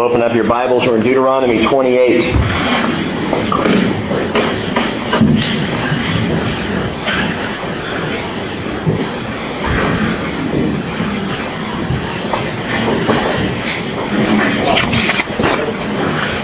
[0.00, 2.22] you'll open up your Bibles, we're in Deuteronomy 28.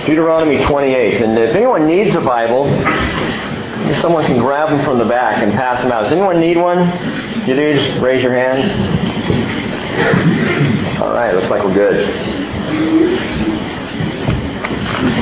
[0.05, 1.23] Deuteronomy 28.
[1.23, 2.67] And if anyone needs a Bible,
[4.03, 6.03] someone can grab them from the back and pass them out.
[6.03, 6.89] Does anyone need one?
[7.49, 7.73] You do?
[7.73, 8.71] Just raise your hand.
[11.01, 12.36] All right, looks like we're good.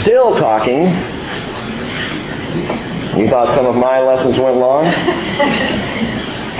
[0.00, 0.86] still talking.
[3.20, 4.86] You thought some of my lessons went long?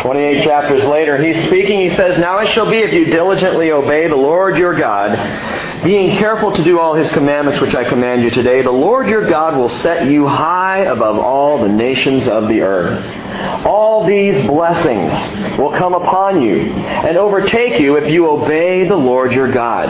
[0.07, 1.81] 28 chapters later, he's speaking.
[1.81, 6.17] He says, Now it shall be if you diligently obey the Lord your God, being
[6.17, 9.57] careful to do all his commandments which I command you today, the Lord your God
[9.57, 13.67] will set you high above all the nations of the earth.
[13.67, 19.33] All these blessings will come upon you and overtake you if you obey the Lord
[19.33, 19.89] your God.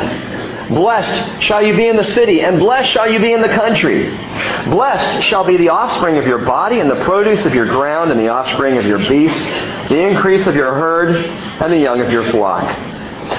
[0.68, 4.08] Blessed shall you be in the city, and blessed shall you be in the country.
[4.66, 8.18] Blessed shall be the offspring of your body, and the produce of your ground, and
[8.18, 9.40] the offspring of your beasts,
[9.88, 12.64] the increase of your herd, and the young of your flock.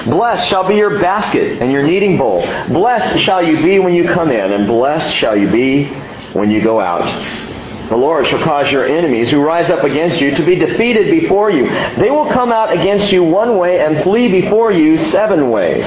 [0.06, 2.42] Blessed shall be your basket and your kneading bowl.
[2.68, 5.84] Blessed shall you be when you come in, and blessed shall you be
[6.32, 7.06] when you go out.
[7.88, 11.50] The Lord shall cause your enemies who rise up against you to be defeated before
[11.50, 11.64] you.
[11.96, 15.86] They will come out against you one way and flee before you seven ways.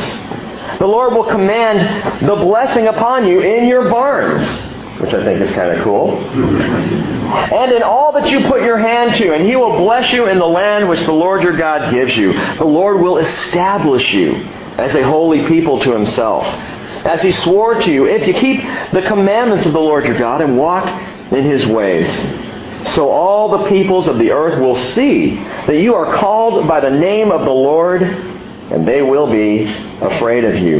[0.80, 4.48] The Lord will command the blessing upon you in your barns,
[5.00, 6.18] which I think is kind of cool.
[6.18, 10.38] And in all that you put your hand to, and he will bless you in
[10.38, 12.34] the land which the Lord your God gives you.
[12.34, 14.36] The Lord will establish you
[14.78, 16.44] as a holy people to himself.
[17.06, 20.42] As he swore to you, if you keep the commandments of the Lord your God
[20.42, 20.88] and walk
[21.32, 22.08] in his ways.
[22.94, 26.90] So all the peoples of the earth will see that you are called by the
[26.90, 28.02] name of the Lord,
[28.72, 29.66] and they will be
[30.02, 30.80] afraid of you.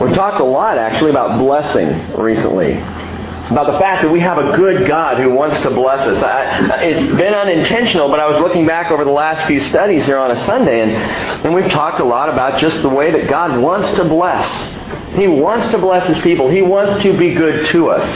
[0.00, 2.74] We've talked a lot, actually, about blessing recently.
[2.74, 6.22] About the fact that we have a good God who wants to bless us.
[6.22, 10.18] I, it's been unintentional, but I was looking back over the last few studies here
[10.18, 13.58] on a Sunday, and, and we've talked a lot about just the way that God
[13.60, 15.16] wants to bless.
[15.16, 16.50] He wants to bless His people.
[16.50, 18.06] He wants to be good to us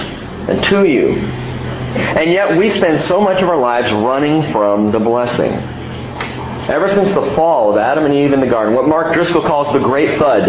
[0.48, 1.08] and to you.
[1.10, 5.79] And yet we spend so much of our lives running from the blessing.
[6.70, 9.72] Ever since the fall of Adam and Eve in the garden, what Mark Driscoll calls
[9.72, 10.47] the great thud,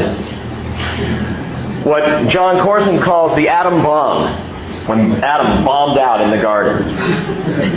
[1.83, 6.87] what Jon Courson calls the atom bomb, when Adam bombed out in the garden.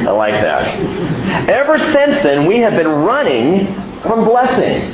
[0.06, 1.48] I like that.
[1.48, 4.92] Ever since then, we have been running from blessing.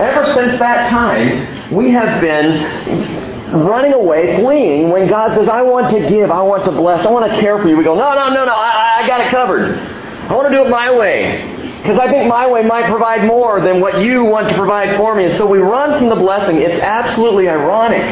[0.00, 5.90] Ever since that time, we have been running away, fleeing, when God says, I want
[5.90, 7.76] to give, I want to bless, I want to care for you.
[7.76, 9.78] We go, no, no, no, no, I, I got it covered.
[9.78, 11.57] I want to do it my way.
[11.82, 15.14] Because I think my way might provide more than what you want to provide for
[15.14, 15.24] me.
[15.24, 16.56] And so we run from the blessing.
[16.56, 18.02] It's absolutely ironic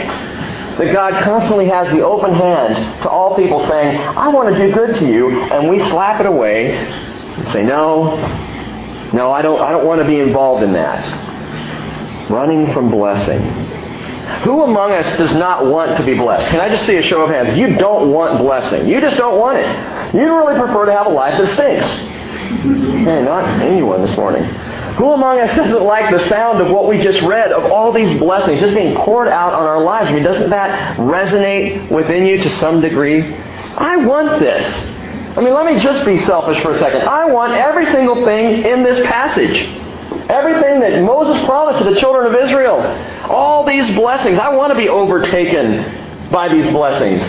[0.79, 4.73] that God constantly has the open hand to all people saying, I want to do
[4.73, 8.17] good to you, and we slap it away and say, No,
[9.13, 12.31] no, I don't I don't want to be involved in that.
[12.31, 13.41] Running from blessing.
[14.43, 16.49] Who among us does not want to be blessed?
[16.49, 17.57] Can I just see a show of hands?
[17.57, 18.87] You don't want blessing.
[18.87, 20.15] You just don't want it.
[20.15, 21.87] You'd really prefer to have a life that stinks.
[22.47, 24.45] Hey, not anyone this morning.
[24.97, 28.19] Who among us doesn't like the sound of what we just read, of all these
[28.19, 30.09] blessings just being poured out on our lives?
[30.09, 33.23] I mean, doesn't that resonate within you to some degree?
[33.23, 34.67] I want this.
[35.37, 37.03] I mean, let me just be selfish for a second.
[37.03, 39.59] I want every single thing in this passage.
[40.31, 42.81] Everything that Moses promised to the children of Israel.
[43.29, 44.39] All these blessings.
[44.39, 47.21] I want to be overtaken by these blessings.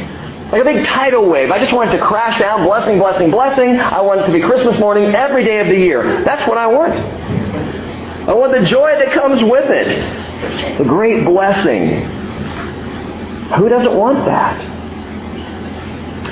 [0.51, 1.51] Like a big tidal wave.
[1.51, 3.79] I just want it to crash down, blessing, blessing, blessing.
[3.79, 6.23] I want it to be Christmas morning every day of the year.
[6.23, 6.93] That's what I want.
[6.93, 10.77] I want the joy that comes with it.
[10.77, 12.01] The great blessing.
[13.57, 14.76] Who doesn't want that?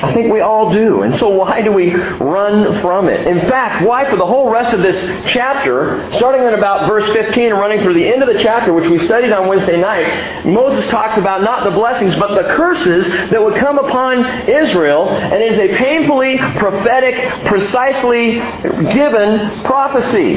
[0.06, 1.02] I think we all do.
[1.02, 3.26] And so why do we run from it?
[3.26, 7.52] In fact, why for the whole rest of this chapter, starting at about verse 15
[7.52, 10.88] and running through the end of the chapter, which we studied on Wednesday night, Moses
[10.90, 15.10] talks about not the blessings, but the curses that would come upon Israel.
[15.10, 17.16] And it is a painfully prophetic,
[17.46, 18.34] precisely
[18.94, 20.36] given prophecy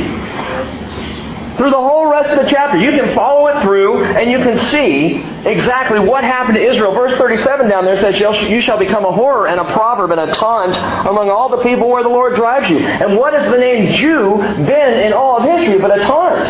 [1.59, 2.79] through the whole rest of the chapter.
[2.79, 6.95] You can follow it through and you can see exactly what happened to Israel.
[6.95, 8.19] Verse 37 down there says,
[8.49, 10.77] You shall become a horror and a proverb and a taunt
[11.07, 12.79] among all the people where the Lord drives you.
[12.79, 16.47] And what has the name Jew been in all of history but a taunt?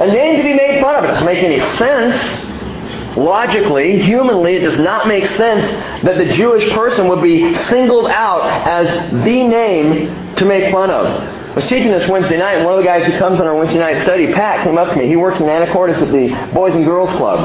[0.00, 1.04] A name to be made fun of.
[1.04, 3.16] It doesn't make any sense.
[3.16, 5.62] Logically, humanly, it does not make sense
[6.02, 8.88] that the Jewish person would be singled out as
[9.24, 11.41] the name to make fun of.
[11.52, 13.54] I was teaching this Wednesday night, and one of the guys who comes on our
[13.54, 15.06] Wednesday night study, Pat, came up to me.
[15.06, 17.40] He works in Anacortes at the Boys and Girls Club.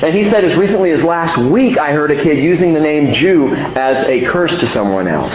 [0.00, 3.12] And he said as recently as last week, I heard a kid using the name
[3.14, 5.34] Jew as a curse to someone else.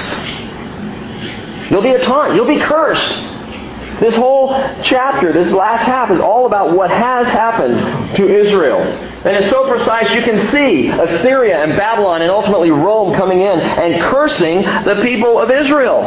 [1.69, 2.33] You'll be a taunt.
[2.33, 3.99] You'll be cursed.
[3.99, 4.53] This whole
[4.83, 8.79] chapter, this last half, is all about what has happened to Israel.
[8.79, 13.59] And it's so precise you can see Assyria and Babylon and ultimately Rome coming in
[13.59, 16.05] and cursing the people of Israel.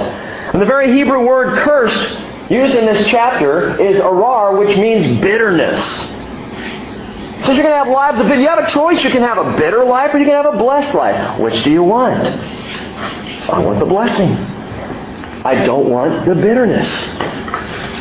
[0.52, 5.80] And the very Hebrew word cursed used in this chapter is arar, which means bitterness.
[7.44, 8.40] So you're going to have lives of bitter.
[8.40, 9.04] You have a choice.
[9.04, 11.38] You can have a bitter life or you can have a blessed life.
[11.38, 12.26] Which do you want?
[12.26, 14.30] I want the blessing.
[15.44, 16.88] I don't want the bitterness.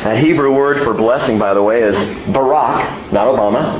[0.02, 1.94] That Hebrew word for blessing, by the way, is
[2.32, 3.78] Barak, not Obama.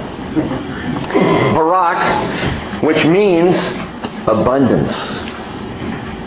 [1.55, 3.57] Barak, which means
[4.29, 4.95] abundance.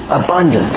[0.10, 0.76] Abundance.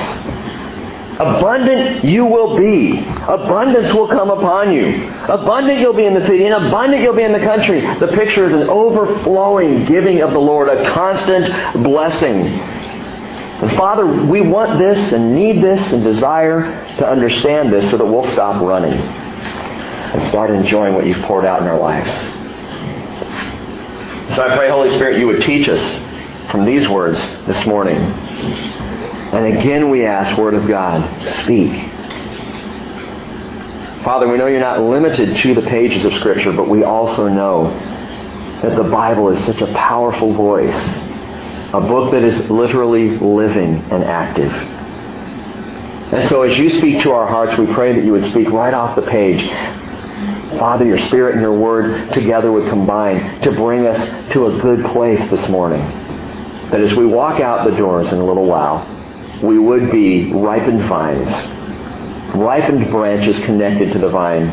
[1.18, 2.98] Abundant you will be.
[2.98, 5.08] Abundance will come upon you.
[5.28, 7.80] Abundant you'll be in the city, and abundant you'll be in the country.
[7.98, 12.46] The picture is an overflowing giving of the Lord, a constant blessing.
[12.46, 16.62] And Father, we want this and need this and desire
[16.96, 21.62] to understand this so that we'll stop running and start enjoying what you've poured out
[21.62, 22.10] in our lives.
[24.34, 27.98] So I pray, Holy Spirit, you would teach us from these words this morning.
[29.32, 31.72] And again we ask, Word of God, speak.
[34.04, 37.70] Father, we know you're not limited to the pages of Scripture, but we also know
[38.60, 40.76] that the Bible is such a powerful voice,
[41.72, 44.52] a book that is literally living and active.
[46.12, 48.74] And so as you speak to our hearts, we pray that you would speak right
[48.74, 49.48] off the page.
[50.58, 54.84] Father, your Spirit and your Word together would combine to bring us to a good
[54.92, 55.80] place this morning.
[56.70, 58.86] That as we walk out the doors in a little while,
[59.42, 61.30] we would be ripened vines,
[62.34, 64.48] ripened branches connected to the vine.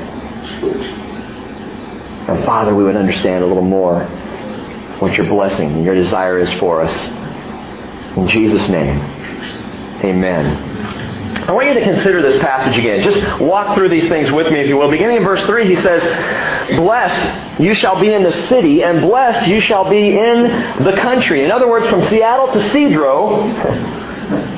[2.28, 4.04] And Father, we would understand a little more
[5.00, 6.94] what your blessing and your desire is for us.
[8.18, 9.00] In Jesus' name,
[10.04, 10.80] amen.
[11.48, 13.02] I want you to consider this passage again.
[13.02, 14.92] Just walk through these things with me, if you will.
[14.92, 16.02] Beginning in verse 3, he says,
[16.76, 20.44] Blessed you shall be in the city, and blessed you shall be in
[20.84, 21.44] the country.
[21.44, 23.98] In other words, from Seattle to Sedro,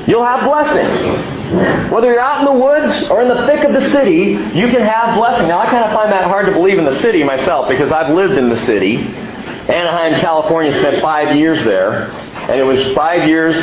[0.06, 1.90] you'll have blessing.
[1.90, 4.80] Whether you're out in the woods or in the thick of the city, you can
[4.80, 5.48] have blessing.
[5.48, 8.14] Now, I kind of find that hard to believe in the city myself because I've
[8.14, 8.96] lived in the city.
[8.96, 13.56] Anaheim, California, spent five years there, and it was five years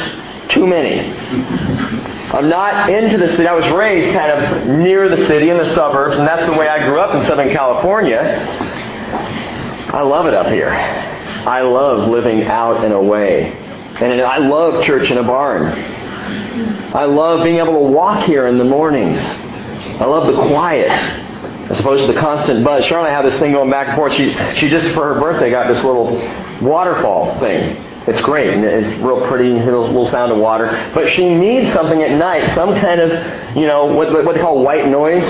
[0.49, 0.99] too many.
[2.31, 3.47] I'm not into the city.
[3.47, 6.67] I was raised kind of near the city in the suburbs, and that's the way
[6.67, 8.19] I grew up in Southern California.
[9.91, 10.69] I love it up here.
[10.69, 13.51] I love living out and away.
[13.99, 15.98] And I love church in a barn.
[16.93, 19.19] I love being able to walk here in the mornings.
[19.21, 20.89] I love the quiet
[21.69, 22.85] as opposed to the constant buzz.
[22.85, 24.13] Charlotte had this thing going back and forth.
[24.13, 26.17] She, she just, for her birthday, got this little
[26.61, 27.85] waterfall thing.
[28.07, 30.67] It's great, and it's real pretty, little, little sound of water.
[30.95, 34.63] But she needs something at night, some kind of, you know, what, what they call
[34.63, 35.23] white noise,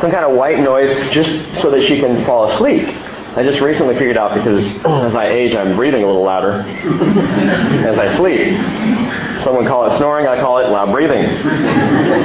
[0.00, 2.86] some kind of white noise, just so that she can fall asleep.
[3.34, 6.52] I just recently figured out because as I age, I'm breathing a little louder
[7.86, 9.42] as I sleep.
[9.42, 11.24] Someone call it snoring, I call it loud breathing.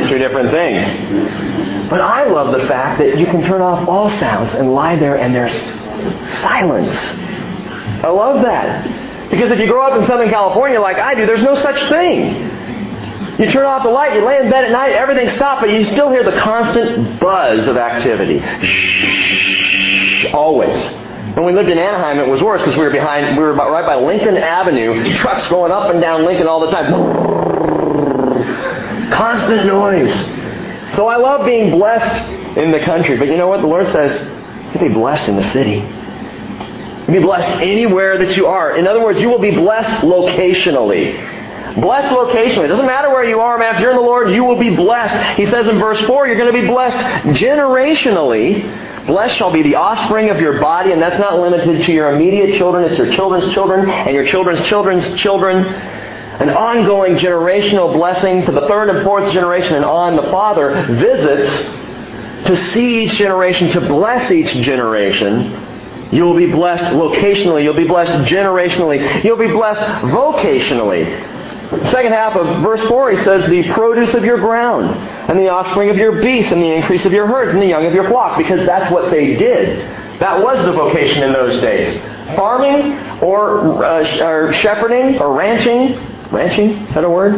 [0.09, 1.89] Two different things.
[1.89, 5.17] But I love the fact that you can turn off all sounds and lie there
[5.17, 5.53] and there's
[6.41, 6.95] silence.
[8.03, 9.29] I love that.
[9.31, 12.49] Because if you grow up in Southern California like I do, there's no such thing.
[13.39, 15.85] You turn off the light, you lay in bed at night, everything stops, but you
[15.85, 18.39] still hear the constant buzz of activity.
[18.65, 20.75] Shh, always.
[21.35, 23.85] When we lived in Anaheim, it was worse because we were behind, we were right
[23.85, 26.91] by Lincoln Avenue, trucks going up and down Lincoln all the time.
[29.11, 30.11] Constant noise.
[30.95, 32.27] So I love being blessed
[32.57, 33.61] in the country, but you know what?
[33.61, 34.19] The Lord says,
[34.73, 35.75] you'll be blessed in the city.
[37.05, 38.75] You'll be blessed anywhere that you are.
[38.75, 41.36] In other words, you will be blessed locationally.
[41.79, 42.65] Blessed locationally.
[42.65, 43.75] It doesn't matter where you are, man.
[43.75, 45.37] If you're in the Lord, you will be blessed.
[45.37, 46.97] He says in verse 4, you're going to be blessed
[47.39, 49.05] generationally.
[49.05, 52.57] Blessed shall be the offspring of your body, and that's not limited to your immediate
[52.57, 52.89] children.
[52.89, 55.65] It's your children's children and your children's children's children.
[55.65, 60.15] An ongoing generational blessing to the third and fourth generation and on.
[60.15, 66.09] The Father visits to see each generation, to bless each generation.
[66.11, 67.63] You'll be blessed locationally.
[67.63, 69.23] You'll be blessed generationally.
[69.23, 69.81] You'll be blessed
[70.11, 71.36] vocationally.
[71.69, 74.85] Second half of verse 4, he says, The produce of your ground,
[75.29, 77.85] and the offspring of your beasts, and the increase of your herds, and the young
[77.85, 79.79] of your flock, because that's what they did.
[80.19, 82.01] That was the vocation in those days.
[82.35, 85.95] Farming or, uh, or shepherding or ranching.
[86.31, 86.71] Ranching?
[86.71, 87.33] Is that a word?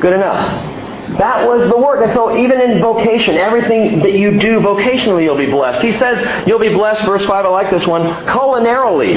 [0.00, 0.74] Good enough.
[1.18, 2.04] That was the work.
[2.04, 5.82] And so even in vocation, everything that you do vocationally, you'll be blessed.
[5.82, 9.14] He says you'll be blessed, verse 5, I like this one, culinarily.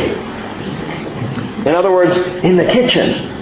[1.65, 3.38] In other words, in the kitchen.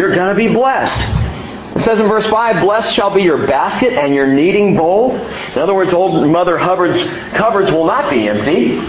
[0.00, 1.76] You're going to be blessed.
[1.76, 5.14] It says in verse 5, Blessed shall be your basket and your kneading bowl.
[5.14, 6.98] In other words, old Mother Hubbard's
[7.36, 8.80] cupboards will not be empty.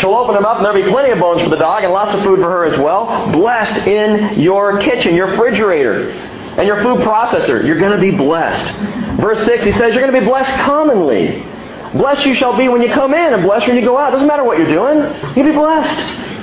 [0.00, 2.16] She'll open them up and there'll be plenty of bones for the dog and lots
[2.16, 3.30] of food for her as well.
[3.30, 7.64] Blessed in your kitchen, your refrigerator, and your food processor.
[7.64, 8.74] You're going to be blessed.
[9.20, 11.44] Verse 6, he says, You're going to be blessed commonly.
[11.92, 14.10] Blessed you shall be when you come in and blessed when you go out.
[14.10, 14.98] Doesn't matter what you're doing.
[15.36, 16.33] You'll be blessed.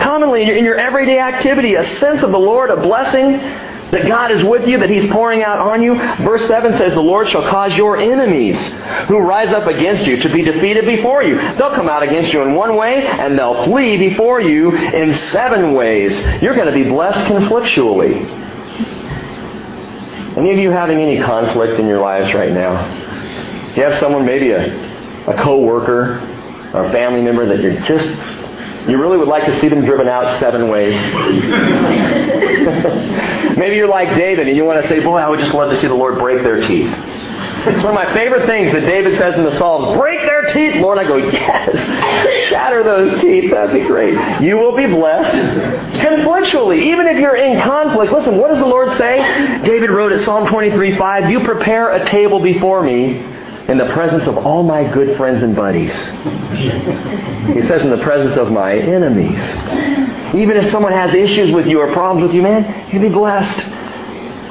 [0.00, 3.38] Commonly in your, in your everyday activity, a sense of the Lord, a blessing
[3.94, 5.94] that God is with you, that He's pouring out on you.
[5.94, 8.58] Verse 7 says, The Lord shall cause your enemies
[9.06, 11.36] who rise up against you to be defeated before you.
[11.36, 15.74] They'll come out against you in one way, and they'll flee before you in seven
[15.74, 16.12] ways.
[16.42, 18.42] You're going to be blessed conflictually.
[20.36, 22.82] Any of you having any conflict in your lives right now?
[23.74, 26.18] Do you have someone, maybe a, a co-worker
[26.74, 28.06] or a family member that you're just
[28.88, 30.94] you really would like to see them driven out seven ways.
[33.56, 35.80] Maybe you're like David and you want to say, Boy, I would just love to
[35.80, 36.92] see the Lord break their teeth.
[37.66, 39.96] It's one of my favorite things that David says in the Psalms.
[39.96, 40.98] Break their teeth, Lord.
[40.98, 42.50] I go, yes.
[42.50, 43.50] Shatter those teeth.
[43.50, 44.42] That'd be great.
[44.42, 45.32] You will be blessed
[45.98, 46.82] conflictually.
[46.82, 48.12] Even if you're in conflict.
[48.12, 49.16] Listen, what does the Lord say?
[49.64, 53.33] David wrote at Psalm 23, 5, You prepare a table before me
[53.68, 55.94] in the presence of all my good friends and buddies.
[57.54, 59.40] He says, in the presence of my enemies.
[60.34, 63.58] Even if someone has issues with you or problems with you, man, you'll be blessed.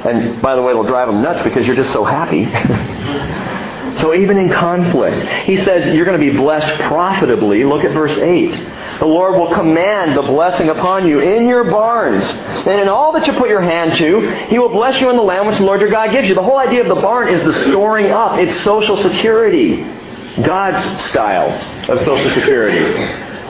[0.04, 2.44] And by the way, it'll drive them nuts because you're just so happy.
[4.00, 7.64] so even in conflict, he says you're going to be blessed profitably.
[7.64, 8.54] Look at verse 8.
[9.04, 13.26] The Lord will command the blessing upon you in your barns and in all that
[13.26, 14.46] you put your hand to.
[14.46, 16.34] He will bless you in the land which the Lord your God gives you.
[16.34, 18.38] The whole idea of the barn is the storing up.
[18.38, 19.82] It's social security.
[20.42, 21.50] God's style
[21.90, 22.80] of social security.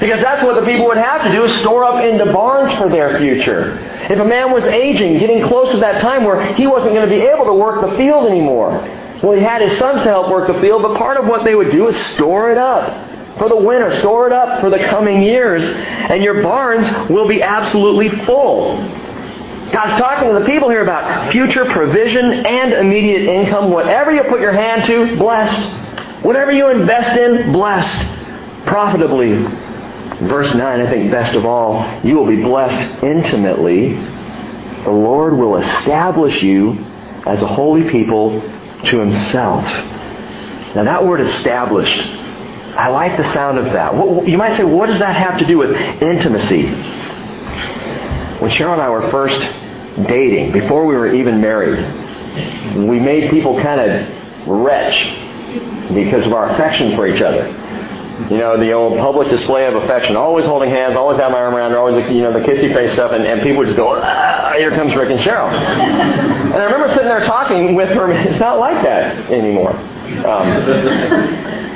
[0.01, 2.89] Because that's what the people would have to do is store up into barns for
[2.89, 3.79] their future.
[4.11, 7.15] If a man was aging, getting close to that time where he wasn't going to
[7.15, 8.73] be able to work the field anymore,
[9.23, 11.55] well, he had his sons to help work the field, but part of what they
[11.55, 13.99] would do is store it up for the winter.
[14.01, 18.77] Store it up for the coming years, and your barns will be absolutely full.
[19.73, 23.71] God's talking to the people here about future provision and immediate income.
[23.71, 26.25] Whatever you put your hand to, blessed.
[26.25, 28.67] Whatever you invest in, blessed.
[28.67, 29.35] Profitably.
[30.29, 33.95] Verse 9, I think best of all, you will be blessed intimately.
[33.95, 36.85] The Lord will establish you
[37.27, 39.65] as a holy people to himself.
[40.75, 42.01] Now that word established
[42.77, 43.95] I like the sound of that.
[44.27, 45.71] You might say, what does that have to do with
[46.03, 46.67] intimacy?
[48.41, 49.41] When Cheryl and I were first
[50.09, 51.79] dating, before we were even married,
[52.89, 55.05] we made people kind of retch
[55.95, 57.47] because of our affection for each other.
[58.31, 61.55] You know, the old public display of affection, always holding hands, always have my arm
[61.55, 64.01] around her, always, you know, the kissy face stuff, and, and people would just go,
[64.01, 65.53] ah, here comes Rick and Cheryl.
[65.53, 69.73] And I remember sitting there talking with her, it's not like that anymore.
[70.27, 70.65] Um,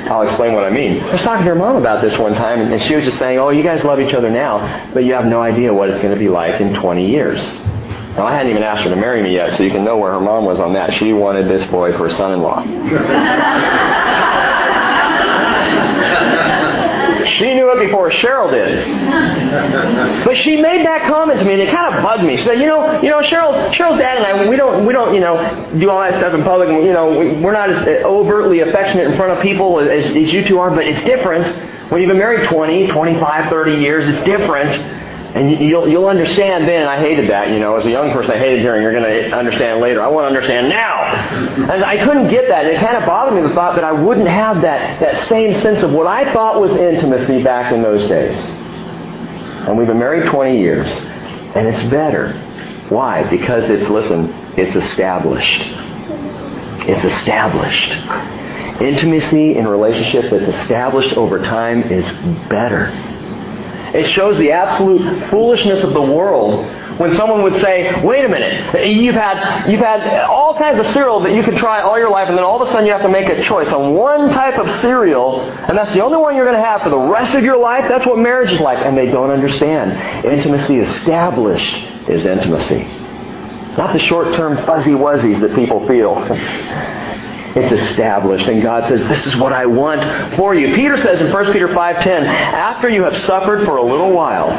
[0.09, 1.01] I'll explain what I mean.
[1.01, 3.37] I was talking to her mom about this one time, and she was just saying,
[3.37, 6.13] oh, you guys love each other now, but you have no idea what it's going
[6.13, 7.39] to be like in 20 years.
[8.17, 10.11] Now, I hadn't even asked her to marry me yet, so you can know where
[10.11, 10.95] her mom was on that.
[10.95, 12.63] She wanted this boy for a son-in-law.
[17.29, 18.87] She knew it before Cheryl did.
[20.25, 22.37] But she made that comment to me, and it kind of bugged me.
[22.37, 25.13] She said, "You know, you know, Cheryl's Cheryl's dad and I, we don't, we don't,
[25.13, 25.35] you know,
[25.79, 26.69] do all that stuff in public.
[26.69, 30.33] And, you know, we, we're not as overtly affectionate in front of people as, as
[30.33, 31.47] you two are, but it's different
[31.91, 34.15] when you've been married 20, 25, 30 years.
[34.15, 38.11] It's different." And you'll, you'll understand then, I hated that, you know, as a young
[38.11, 40.01] person, I hated hearing, you're going to understand later.
[40.01, 41.03] I want to understand now.
[41.71, 42.65] And I couldn't get that.
[42.65, 45.83] It kind of bothered me, the thought that I wouldn't have that, that same sense
[45.83, 48.39] of what I thought was intimacy back in those days.
[48.39, 52.33] And we've been married 20 years, and it's better.
[52.89, 53.29] Why?
[53.29, 55.61] Because it's, listen, it's established.
[56.87, 57.91] It's established.
[58.81, 62.03] Intimacy in relationship that's established over time is
[62.49, 62.87] better.
[63.93, 66.65] It shows the absolute foolishness of the world
[66.99, 71.21] when someone would say, wait a minute, you've had, you've had all kinds of cereal
[71.21, 73.01] that you could try all your life, and then all of a sudden you have
[73.01, 76.45] to make a choice on one type of cereal, and that's the only one you're
[76.45, 77.85] going to have for the rest of your life?
[77.87, 78.79] That's what marriage is like.
[78.79, 80.25] And they don't understand.
[80.25, 81.77] Intimacy established
[82.09, 82.83] is intimacy.
[83.77, 86.15] Not the short-term fuzzy wuzzies that people feel.
[87.55, 88.47] it's established.
[88.47, 90.73] And God says, this is what I want for you.
[90.75, 94.49] Peter says in 1 Peter 5.10, after you have suffered for a little while,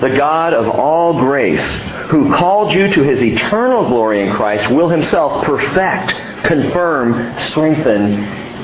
[0.00, 1.64] the God of all grace,
[2.10, 8.14] who called you to his eternal glory in Christ, will himself perfect, confirm, strengthen,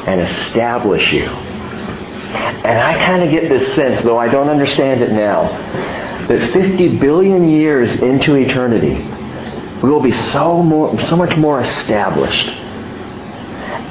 [0.06, 1.24] and establish you.
[1.24, 5.48] And I kind of get this sense, though I don't understand it now,
[6.28, 8.94] that 50 billion years into eternity,
[9.82, 12.63] we will be so, more, so much more established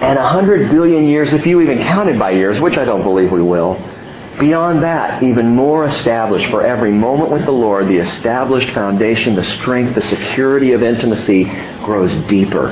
[0.03, 3.31] and a hundred billion years, if you even counted by years, which I don't believe
[3.31, 3.75] we will,
[4.38, 9.45] beyond that, even more established for every moment with the Lord, the established foundation, the
[9.45, 11.45] strength, the security of intimacy
[11.86, 12.72] grows deeper.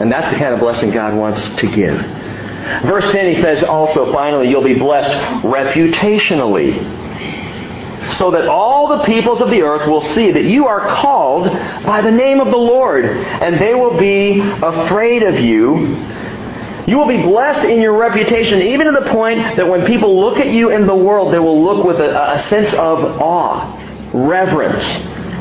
[0.00, 2.00] And that's the kind of blessing God wants to give.
[2.82, 6.96] Verse 10, he says also, finally, you'll be blessed reputationally
[8.16, 11.44] so that all the peoples of the earth will see that you are called
[11.84, 16.16] by the name of the Lord, and they will be afraid of you
[16.88, 20.38] you will be blessed in your reputation, even to the point that when people look
[20.38, 24.82] at you in the world, they will look with a, a sense of awe, reverence,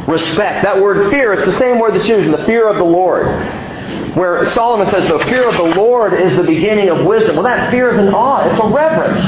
[0.09, 0.63] respect.
[0.63, 3.27] That word fear, it's the same word that's used, in the fear of the Lord.
[4.15, 7.35] Where Solomon says the fear of the Lord is the beginning of wisdom.
[7.35, 8.49] Well, that fear is an awe.
[8.49, 9.19] It's a reverence.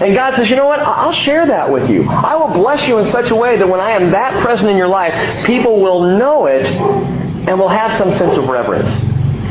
[0.00, 0.80] And God says, you know what?
[0.80, 2.08] I'll share that with you.
[2.08, 4.76] I will bless you in such a way that when I am that present in
[4.76, 8.88] your life, people will know it and will have some sense of reverence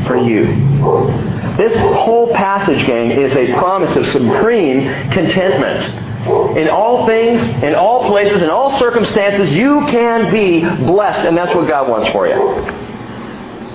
[0.08, 1.35] for you.
[1.58, 6.58] This whole passage, gang, is a promise of supreme contentment.
[6.58, 11.56] In all things, in all places, in all circumstances, you can be blessed, and that's
[11.56, 12.34] what God wants for you.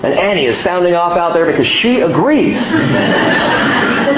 [0.02, 2.56] And Annie is sounding off out there because she agrees.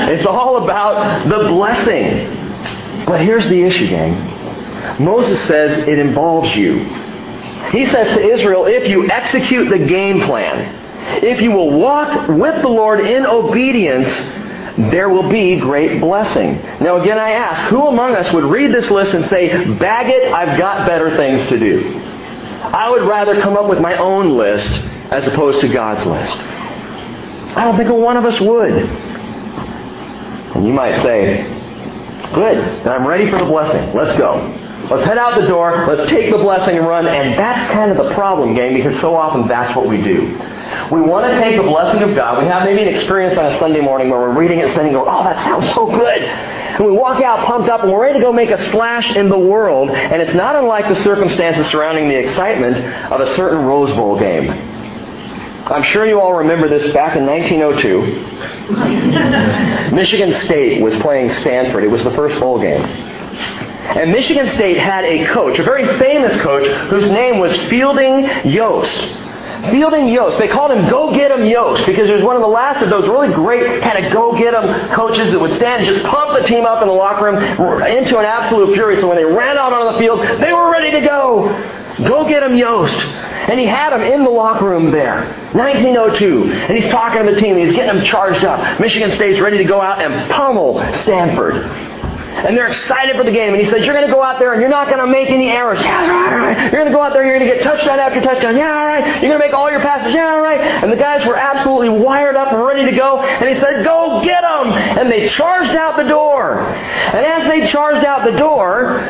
[0.09, 3.05] it's all about the blessing.
[3.05, 5.03] But here's the issue, gang.
[5.03, 6.85] Moses says it involves you.
[7.71, 10.82] He says to Israel, if you execute the game plan,
[11.23, 14.09] if you will walk with the Lord in obedience,
[14.91, 16.61] there will be great blessing.
[16.81, 20.33] Now again I ask, who among us would read this list and say, bag it,
[20.33, 21.99] I've got better things to do?
[22.63, 26.37] I would rather come up with my own list as opposed to God's list.
[26.39, 28.73] I don't think a one of us would.
[30.55, 31.43] And you might say,
[32.35, 33.95] good, then I'm ready for the blessing.
[33.95, 34.37] Let's go.
[34.91, 35.87] Let's head out the door.
[35.87, 37.07] Let's take the blessing and run.
[37.07, 40.35] And that's kind of the problem, gang, because so often that's what we do.
[40.91, 42.43] We want to take the blessing of God.
[42.43, 44.95] We have maybe an experience on a Sunday morning where we're reading it and saying,
[44.97, 46.23] oh, that sounds so good.
[46.23, 49.29] And we walk out pumped up and we're ready to go make a splash in
[49.29, 49.91] the world.
[49.91, 52.77] And it's not unlike the circumstances surrounding the excitement
[53.13, 54.51] of a certain Rose Bowl game.
[54.51, 59.95] I'm sure you all remember this back in 1902.
[59.95, 61.85] Michigan State was playing Stanford.
[61.85, 62.83] It was the first bowl game.
[62.83, 68.97] And Michigan State had a coach, a very famous coach, whose name was Fielding Yost.
[69.71, 70.39] Fielding Yost.
[70.39, 72.91] They called him Go Get 'em Yost because he was one of the last of
[72.91, 76.39] those really great kind of go get 'em coaches that would stand and just pump
[76.41, 77.37] the team up in the locker room
[77.85, 78.97] into an absolute fury.
[78.97, 81.51] So when they ran out on the field, they were ready to go.
[82.05, 82.99] Go get 'em Yost.
[83.49, 85.27] And he had him in the locker room there.
[85.53, 86.45] 1902.
[86.45, 87.57] And he's talking to the team.
[87.57, 88.81] He's getting them charged up.
[88.81, 91.67] Michigan State's ready to go out and pummel Stanford.
[92.33, 93.53] And they're excited for the game.
[93.53, 95.29] And he says, You're going to go out there and you're not going to make
[95.29, 95.81] any errors.
[95.81, 96.73] Yeah, all right.
[96.73, 98.57] You're going to go out there and you're going to get touchdown after touchdown.
[98.57, 99.23] Yeah, all right.
[99.23, 100.15] You're going to make all your passes.
[100.15, 100.61] Yeah, all right.
[100.61, 103.21] And the guys were absolutely wired up and ready to go.
[103.21, 104.73] And he said, Go get them.
[104.73, 106.61] And they charged out the door.
[106.61, 109.01] And as they charged out the door,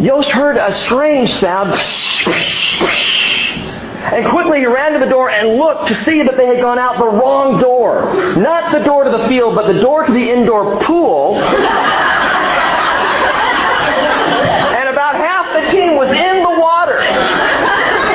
[0.00, 1.74] Yost heard a strange sound.
[4.04, 6.78] And quickly he ran to the door and looked to see that they had gone
[6.78, 8.12] out the wrong door.
[8.36, 11.36] Not the door to the field, but the door to the indoor pool.
[11.36, 11.64] and
[14.92, 17.00] about half the team was in the water.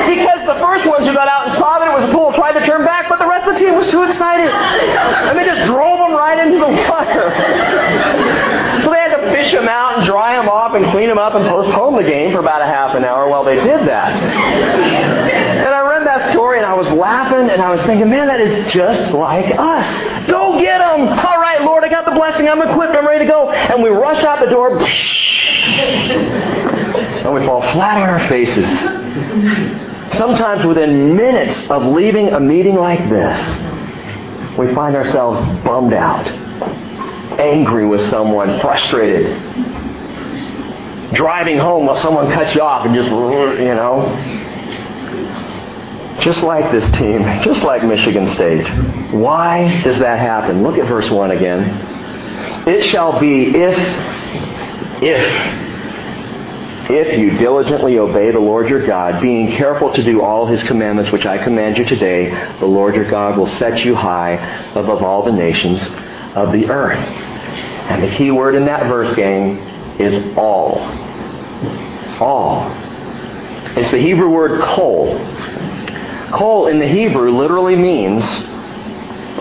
[0.06, 2.52] Because the first ones who got out and saw that it was a pool tried
[2.60, 4.48] to turn back, but the rest of the team was too excited.
[4.48, 7.30] And they just drove them right into the water.
[8.82, 11.34] So they had to fish them out and dry them off and clean them up
[11.34, 14.16] and postpone the game for about a half an hour while they did that.
[14.16, 18.40] And I read that story and I was laughing and I was thinking, man, that
[18.40, 19.86] is just like us.
[20.26, 21.08] Go get them.
[21.08, 22.48] All right, Lord, I got the blessing.
[22.48, 22.96] I'm equipped.
[22.96, 23.50] I'm ready to go.
[23.50, 24.80] And we rush out the door.
[27.20, 29.89] And we fall flat on our faces.
[30.12, 33.38] Sometimes within minutes of leaving a meeting like this,
[34.58, 36.26] we find ourselves bummed out,
[37.38, 39.36] angry with someone, frustrated,
[41.12, 44.08] driving home while someone cuts you off and just, you know,
[46.20, 48.66] just like this team, just like Michigan State.
[49.12, 50.62] Why does that happen?
[50.62, 52.68] Look at verse 1 again.
[52.68, 53.78] It shall be if,
[55.02, 55.69] if,
[56.90, 61.12] if you diligently obey the Lord your God, being careful to do all his commandments
[61.12, 64.34] which I command you today, the Lord your God will set you high
[64.74, 65.80] above all the nations
[66.34, 66.98] of the earth.
[66.98, 69.58] And the key word in that verse, gang,
[69.98, 70.78] is all.
[72.20, 72.70] All.
[73.76, 75.18] It's the Hebrew word kol.
[76.32, 78.24] Kol in the Hebrew literally means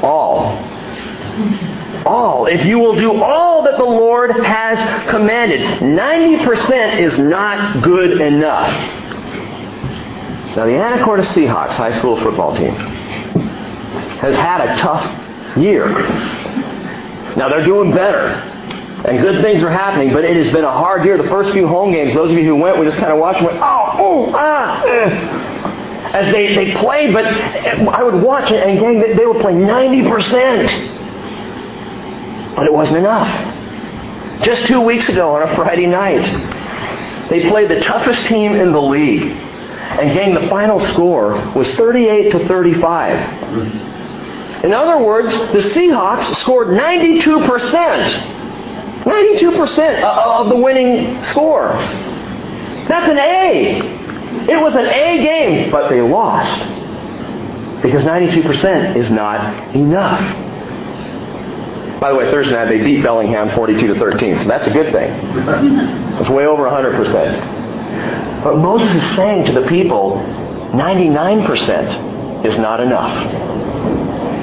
[0.01, 0.57] all.
[2.05, 2.45] All.
[2.45, 8.71] If you will do all that the Lord has commanded, 90% is not good enough.
[10.55, 12.73] Now, the Anacortes Seahawks high school football team
[14.19, 15.87] has had a tough year.
[17.37, 18.27] Now, they're doing better.
[19.05, 21.17] And good things are happening, but it has been a hard year.
[21.21, 23.37] The first few home games, those of you who went, we just kind of watched
[23.37, 26.09] and went, oh, oh, ah, eh.
[26.11, 29.53] As they, they played, but I would watch it, and gang, they, they would play
[29.53, 30.98] 90%.
[32.59, 33.29] But it wasn't enough.
[34.43, 36.19] Just two weeks ago on a Friday night,
[37.29, 39.21] they played the toughest team in the league.
[39.21, 44.65] And gang, the final score was 38 to 35.
[44.65, 47.29] In other words, the Seahawks scored 92%.
[49.05, 51.69] 92% of the winning score.
[52.89, 53.79] That's an A.
[54.51, 56.59] It was an A game, but they lost.
[57.81, 60.47] Because 92% is not enough.
[61.99, 64.93] By the way, Thursday night they beat Bellingham 42 to 13, so that's a good
[64.93, 65.11] thing.
[66.19, 68.43] It's way over 100%.
[68.43, 70.23] But Moses is saying to the people,
[70.71, 73.11] 99% is not enough.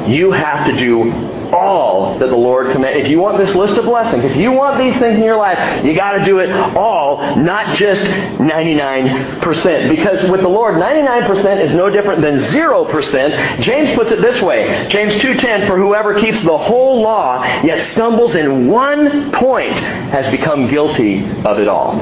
[0.07, 1.11] You have to do
[1.53, 3.05] all that the Lord commands.
[3.05, 5.85] If you want this list of blessings, if you want these things in your life,
[5.85, 9.89] you got to do it all, not just 99%.
[9.89, 13.61] Because with the Lord, 99% is no different than 0%.
[13.61, 14.87] James puts it this way.
[14.89, 20.69] James 2.10, for whoever keeps the whole law, yet stumbles in one point, has become
[20.69, 21.99] guilty of it all.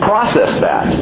[0.00, 0.94] Process that.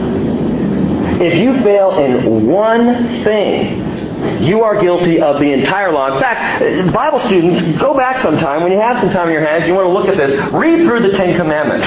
[1.21, 3.94] If you fail in one thing,
[4.43, 6.15] you are guilty of the entire law.
[6.15, 9.67] In fact, Bible students, go back sometime when you have some time in your hands,
[9.67, 11.87] you want to look at this, read through the Ten Commandments.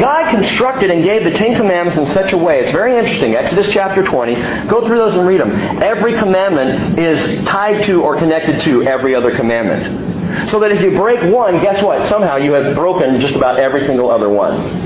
[0.00, 3.34] God constructed and gave the Ten Commandments in such a way, it's very interesting.
[3.34, 4.34] Exodus chapter 20,
[4.68, 5.52] go through those and read them.
[5.82, 10.16] Every commandment is tied to or connected to every other commandment.
[10.48, 12.08] So that if you break one, guess what?
[12.08, 14.85] Somehow you have broken just about every single other one.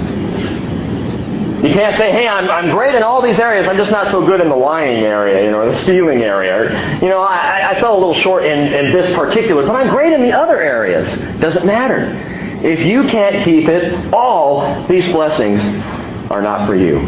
[1.62, 4.25] You can't say, hey, I'm, I'm great in all these areas, I'm just not so
[4.25, 7.01] good in the lying area, you know, the stealing area.
[7.03, 10.12] You know, I, I fell a little short in, in this particular, but I'm great
[10.12, 11.07] in the other areas.
[11.40, 12.07] Doesn't matter.
[12.62, 15.61] If you can't keep it, all these blessings
[16.31, 16.99] are not for you.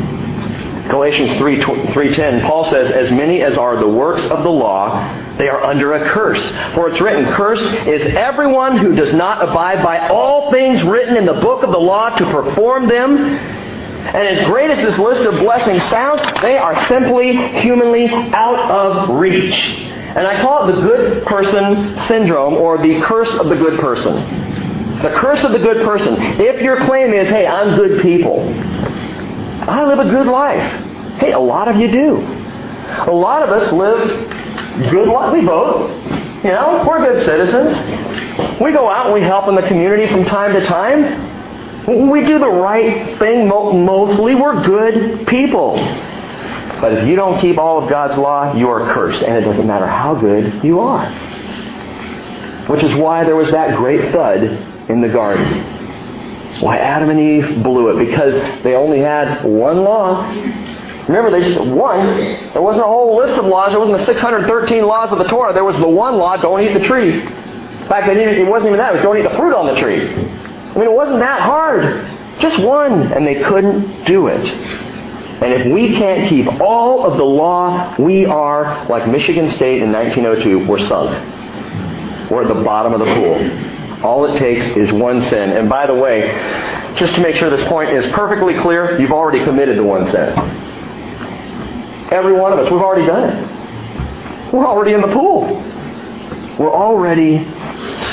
[0.88, 5.48] Galatians 3, 3.10, Paul says, As many as are the works of the law, they
[5.48, 6.42] are under a curse.
[6.74, 11.24] For it's written, Cursed is everyone who does not abide by all things written in
[11.24, 13.61] the book of the law to perform them.
[14.04, 19.16] And as great as this list of blessings sounds, they are simply humanly out of
[19.16, 19.54] reach.
[19.54, 24.14] And I call it the good person syndrome or the curse of the good person.
[25.02, 26.16] The curse of the good person.
[26.40, 28.40] If your claim is, hey, I'm good people,
[29.68, 30.60] I live a good life.
[31.18, 32.16] Hey, a lot of you do.
[33.06, 34.08] A lot of us live
[34.90, 35.32] good life.
[35.32, 35.90] We vote.
[36.44, 38.60] You know, we're good citizens.
[38.60, 41.31] We go out and we help in the community from time to time.
[41.86, 44.34] We do the right thing mostly.
[44.34, 45.74] We're good people.
[46.80, 49.22] But if you don't keep all of God's law, you are cursed.
[49.22, 51.08] And it doesn't matter how good you are.
[52.68, 54.42] Which is why there was that great thud
[54.88, 56.60] in the garden.
[56.60, 58.04] Why Adam and Eve blew it.
[58.04, 60.28] Because they only had one law.
[61.08, 62.06] Remember, they just one.
[62.52, 63.72] There wasn't a whole list of laws.
[63.72, 65.52] There wasn't the 613 laws of the Torah.
[65.52, 67.22] There was the one law: don't eat the tree.
[67.22, 68.92] In fact, it wasn't even that.
[68.94, 70.08] It was don't eat the fruit on the tree.
[70.72, 72.06] I mean, it wasn't that hard.
[72.40, 73.12] Just one.
[73.12, 74.46] And they couldn't do it.
[75.42, 79.92] And if we can't keep all of the law, we are, like Michigan State in
[79.92, 81.10] 1902, we're sunk.
[82.30, 84.04] We're at the bottom of the pool.
[84.04, 85.50] All it takes is one sin.
[85.50, 86.32] And by the way,
[86.96, 90.38] just to make sure this point is perfectly clear, you've already committed the one sin.
[92.10, 94.52] Every one of us, we've already done it.
[94.52, 95.42] We're already in the pool.
[96.58, 97.44] We're already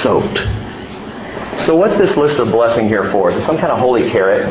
[0.02, 0.40] soaked.
[1.66, 3.32] So what's this list of blessing here for?
[3.32, 4.48] Is it some kind of holy carrot?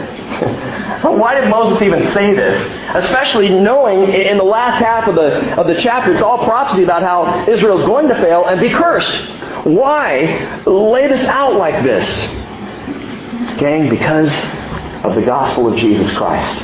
[1.02, 2.60] Why did Moses even say this?
[2.94, 7.02] Especially knowing in the last half of the, of the chapter, it's all prophecy about
[7.02, 9.10] how Israel's going to fail and be cursed.
[9.64, 12.06] Why lay this out like this?
[13.58, 14.32] Gang, because
[15.04, 16.58] of the gospel of Jesus Christ.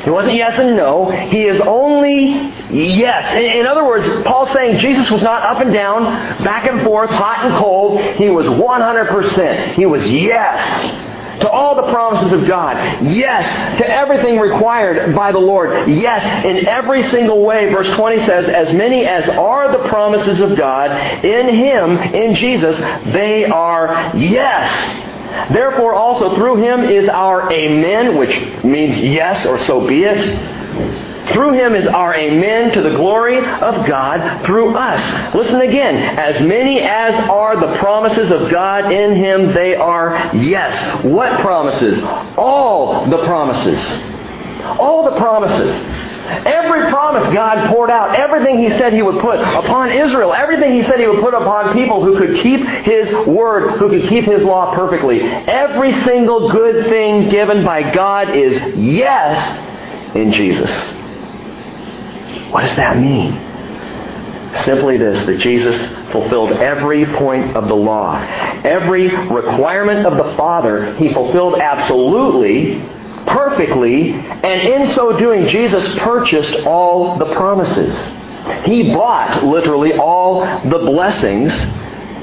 [0.05, 1.11] He wasn't yes and no.
[1.11, 2.29] He is only
[2.71, 3.35] yes.
[3.35, 6.05] In other words, Paul's saying Jesus was not up and down,
[6.45, 8.01] back and forth, hot and cold.
[8.17, 9.75] He was 100%.
[9.75, 11.08] He was yes
[11.41, 12.77] to all the promises of God.
[13.03, 15.89] Yes, to everything required by the Lord.
[15.89, 17.73] Yes, in every single way.
[17.73, 20.91] Verse 20 says, As many as are the promises of God
[21.25, 22.79] in Him, in Jesus,
[23.13, 25.07] they are yes.
[25.53, 31.08] Therefore also through Him is our Amen, which means yes or so be it.
[31.33, 35.35] Through him is our amen to the glory of God through us.
[35.35, 35.97] Listen again.
[36.19, 41.05] As many as are the promises of God in him, they are yes.
[41.05, 42.01] What promises?
[42.37, 43.81] All the promises.
[44.79, 46.09] All the promises.
[46.29, 50.83] Every promise God poured out, everything He said He would put upon Israel, everything He
[50.83, 54.43] said He would put upon people who could keep His word, who could keep His
[54.43, 55.23] law perfectly.
[55.23, 60.71] Every single good thing given by God is yes in Jesus.
[62.51, 63.33] What does that mean?
[64.65, 65.77] Simply this, that Jesus
[66.11, 68.19] fulfilled every point of the law.
[68.65, 72.81] Every requirement of the Father, He fulfilled absolutely,
[73.27, 77.95] perfectly, and in so doing, Jesus purchased all the promises.
[78.65, 81.53] He bought, literally, all the blessings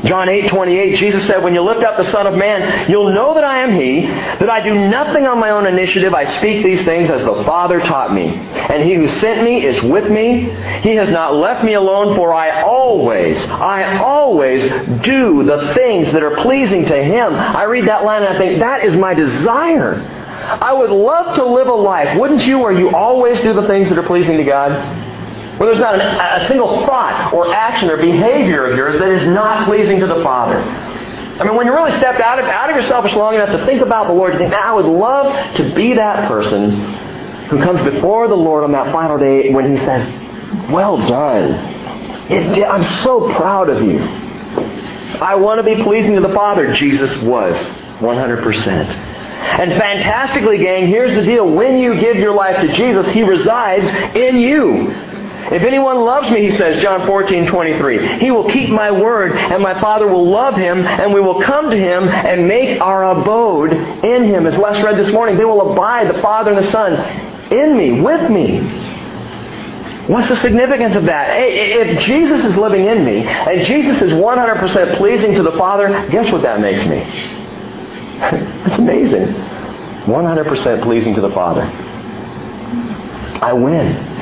[0.05, 3.33] John 8, 28, Jesus said, When you lift up the Son of Man, you'll know
[3.33, 6.13] that I am He, that I do nothing on my own initiative.
[6.13, 8.27] I speak these things as the Father taught me.
[8.27, 10.51] And He who sent me is with me.
[10.81, 14.63] He has not left me alone, for I always, I always
[15.01, 17.33] do the things that are pleasing to Him.
[17.33, 19.95] I read that line and I think, that is my desire.
[20.45, 23.89] I would love to live a life, wouldn't you, where you always do the things
[23.89, 25.04] that are pleasing to God?
[25.65, 29.27] Where there's not an, a single thought or action or behavior of yours that is
[29.29, 30.59] not pleasing to the Father.
[30.59, 33.81] I mean, when you really step out of, out of yourself long enough to think
[33.81, 36.69] about the Lord, you think, man, I would love to be that person
[37.49, 41.53] who comes before the Lord on that final day when He says, Well done.
[42.31, 43.97] It, I'm so proud of you.
[43.97, 46.73] I want to be pleasing to the Father.
[46.73, 48.67] Jesus was 100%.
[48.67, 51.49] And fantastically, gang, here's the deal.
[51.49, 55.14] When you give your life to Jesus, He resides in you.
[55.51, 59.61] If anyone loves me, he says, John 14, 23, he will keep my word, and
[59.61, 63.73] my Father will love him, and we will come to him and make our abode
[63.73, 64.47] in him.
[64.47, 66.93] As Les read this morning, they will abide, the Father and the Son,
[67.53, 68.59] in me, with me.
[70.07, 71.29] What's the significance of that?
[71.39, 76.31] If Jesus is living in me, and Jesus is 100% pleasing to the Father, guess
[76.31, 76.97] what that makes me?
[78.65, 79.27] it's amazing.
[80.05, 81.63] 100% pleasing to the Father.
[83.41, 84.14] I win.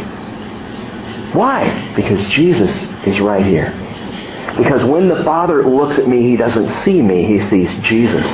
[1.34, 1.93] Why?
[1.96, 2.72] Because Jesus
[3.06, 3.72] is right here.
[4.58, 8.26] Because when the Father looks at me, He doesn't see me, He sees Jesus.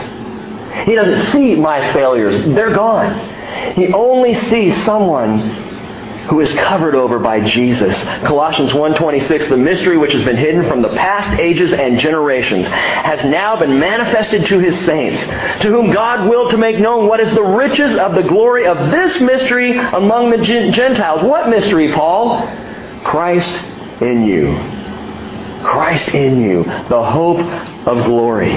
[0.85, 2.55] He doesn't see my failures.
[2.55, 3.73] They're gone.
[3.75, 5.39] He only sees someone
[6.29, 7.95] who is covered over by Jesus.
[8.23, 13.23] Colossians 1:26 the mystery which has been hidden from the past ages and generations has
[13.23, 15.19] now been manifested to his saints
[15.61, 18.77] to whom God willed to make known what is the riches of the glory of
[18.91, 21.23] this mystery among the Gentiles.
[21.23, 22.47] What mystery, Paul?
[23.03, 23.53] Christ
[24.01, 24.53] in you.
[25.63, 27.39] Christ in you, the hope
[27.87, 28.53] of glory.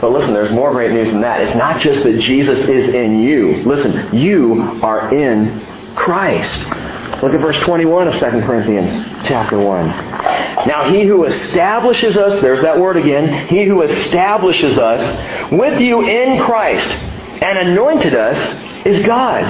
[0.00, 1.40] But listen, there's more great news than that.
[1.40, 3.62] It's not just that Jesus is in you.
[3.64, 6.58] Listen, you are in Christ.
[7.22, 9.86] Look at verse 21 of 2 Corinthians chapter 1.
[10.66, 16.02] Now he who establishes us, there's that word again, he who establishes us with you
[16.02, 19.44] in Christ and anointed us is God,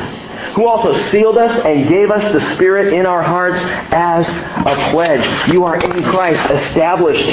[0.54, 3.60] who also sealed us and gave us the Spirit in our hearts
[3.92, 5.52] as a pledge.
[5.52, 7.26] You are in Christ, established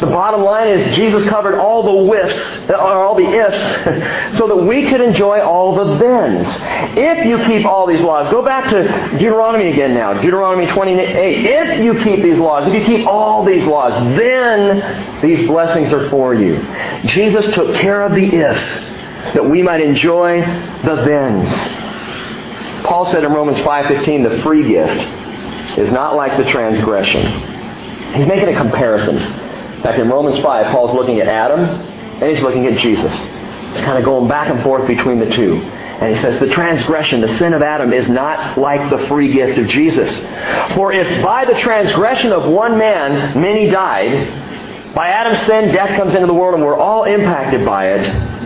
[0.00, 4.56] the bottom line is Jesus covered all the whiffs, or all the ifs, so that
[4.56, 6.48] we could enjoy all the thens.
[6.98, 8.82] If you keep all these laws, go back to
[9.18, 11.46] Deuteronomy again now, Deuteronomy 28.
[11.46, 16.10] If you keep these laws, if you keep all these laws, then these blessings are
[16.10, 16.56] for you.
[17.06, 18.80] Jesus took care of the ifs,
[19.34, 21.93] that we might enjoy the thens.
[22.84, 27.24] Paul said in Romans 5.15, the free gift is not like the transgression.
[28.14, 29.16] He's making a comparison.
[29.82, 33.12] Back in Romans 5, Paul's looking at Adam and he's looking at Jesus.
[33.12, 35.56] He's kind of going back and forth between the two.
[35.56, 39.58] And he says, the transgression, the sin of Adam is not like the free gift
[39.58, 40.10] of Jesus.
[40.74, 46.14] For if by the transgression of one man many died, by Adam's sin death comes
[46.14, 48.43] into the world and we're all impacted by it,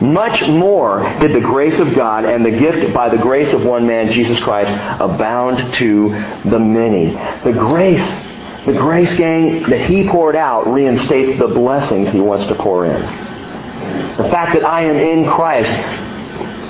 [0.00, 3.86] much more did the grace of God and the gift by the grace of one
[3.86, 6.08] man, Jesus Christ, abound to
[6.44, 7.12] the many.
[7.44, 8.26] The grace
[8.66, 13.00] the grace, gang, that He poured out reinstates the blessings He wants to pour in.
[13.00, 15.70] The fact that I am in Christ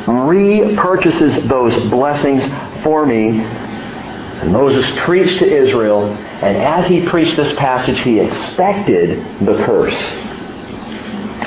[0.07, 2.45] repurchases those blessings
[2.85, 3.41] for me.
[3.41, 10.01] And Moses preached to Israel, and as he preached this passage, he expected the curse.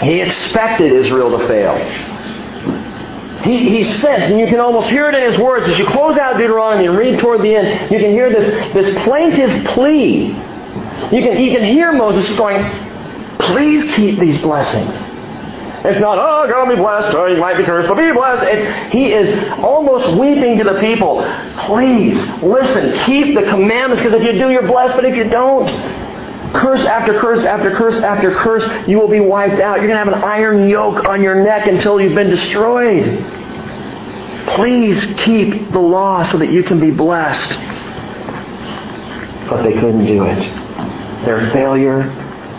[0.01, 1.75] He expected Israel to fail.
[3.43, 6.17] He, he says, and you can almost hear it in his words, as you close
[6.17, 10.27] out Deuteronomy and read toward the end, you can hear this, this plaintive plea.
[10.27, 12.63] You can, you can hear Moses going,
[13.39, 14.95] please keep these blessings.
[15.85, 18.43] It's not, oh, God be blessed, or you might be cursed, but be blessed.
[18.43, 21.21] It's, he is almost weeping to the people.
[21.65, 25.67] Please, listen, keep the commandments, because if you do, you're blessed, but if you don't,
[26.53, 29.79] curse after curse after curse after curse, you will be wiped out.
[29.79, 33.05] You're going to have an iron yoke on your neck until you've been destroyed.
[34.55, 37.49] Please keep the law so that you can be blessed.
[39.49, 40.39] But they couldn't do it.
[41.25, 42.03] Their failure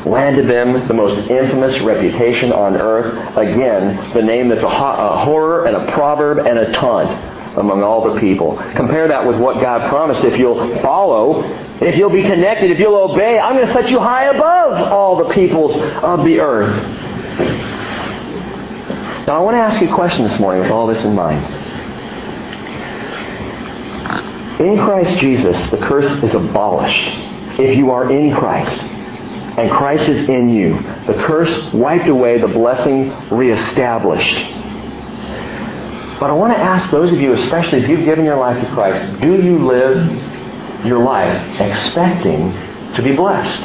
[0.06, 3.36] landed them the most infamous reputation on earth.
[3.36, 8.20] Again, the name that's a, horror and a proverb and a taunt among all the
[8.20, 8.56] people.
[8.74, 10.24] Compare that with what God promised.
[10.24, 11.42] If you'll follow,
[11.80, 15.16] if you'll be connected, if you'll obey, I'm going to set you high above all
[15.24, 17.00] the peoples of the earth.
[19.26, 21.44] Now, I want to ask you a question this morning with all this in mind.
[24.60, 27.08] In Christ Jesus, the curse is abolished
[27.58, 28.80] if you are in Christ
[29.56, 30.74] and Christ is in you.
[31.06, 34.36] The curse wiped away, the blessing reestablished.
[36.24, 38.72] But I want to ask those of you, especially if you've given your life to
[38.72, 42.50] Christ, do you live your life expecting
[42.94, 43.60] to be blessed?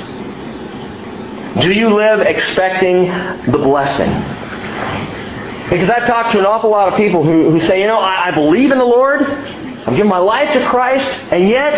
[1.61, 3.03] Do you live expecting
[3.49, 4.09] the blessing?
[5.69, 8.27] Because I've talked to an awful lot of people who, who say, you know, I,
[8.27, 11.75] I believe in the Lord, I've given my life to Christ, and yet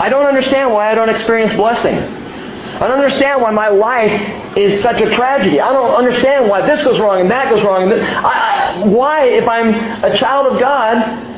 [0.00, 1.94] I don't understand why I don't experience blessing.
[1.94, 5.60] I don't understand why my life is such a tragedy.
[5.60, 7.90] I don't understand why this goes wrong and that goes wrong.
[7.90, 9.68] And I, I, why, if I'm
[10.04, 10.96] a child of God,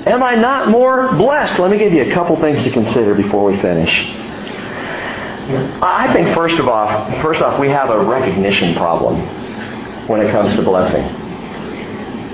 [0.08, 1.58] am I not more blessed?
[1.58, 4.06] Let me give you a couple things to consider before we finish.
[5.82, 6.88] I think first of all,
[7.22, 9.20] first off, we have a recognition problem
[10.06, 11.04] when it comes to blessing.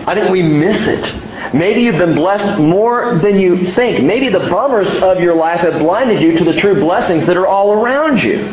[0.07, 1.53] I think we miss it.
[1.53, 4.05] Maybe you've been blessed more than you think.
[4.05, 7.47] Maybe the bummers of your life have blinded you to the true blessings that are
[7.47, 8.53] all around you.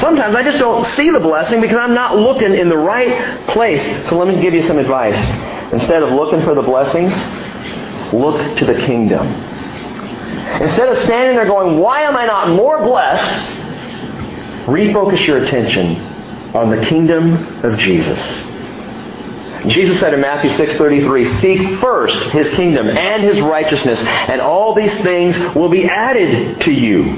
[0.00, 3.82] Sometimes I just don't see the blessing because I'm not looking in the right place.
[4.08, 5.18] So let me give you some advice.
[5.72, 7.12] Instead of looking for the blessings,
[8.12, 9.26] look to the kingdom.
[10.62, 13.56] Instead of standing there going, why am I not more blessed?
[14.66, 15.96] Refocus your attention
[16.54, 18.18] on the kingdom of Jesus.
[19.66, 24.96] Jesus said in Matthew 6:33, "Seek first his kingdom and his righteousness, and all these
[25.00, 27.16] things will be added to you."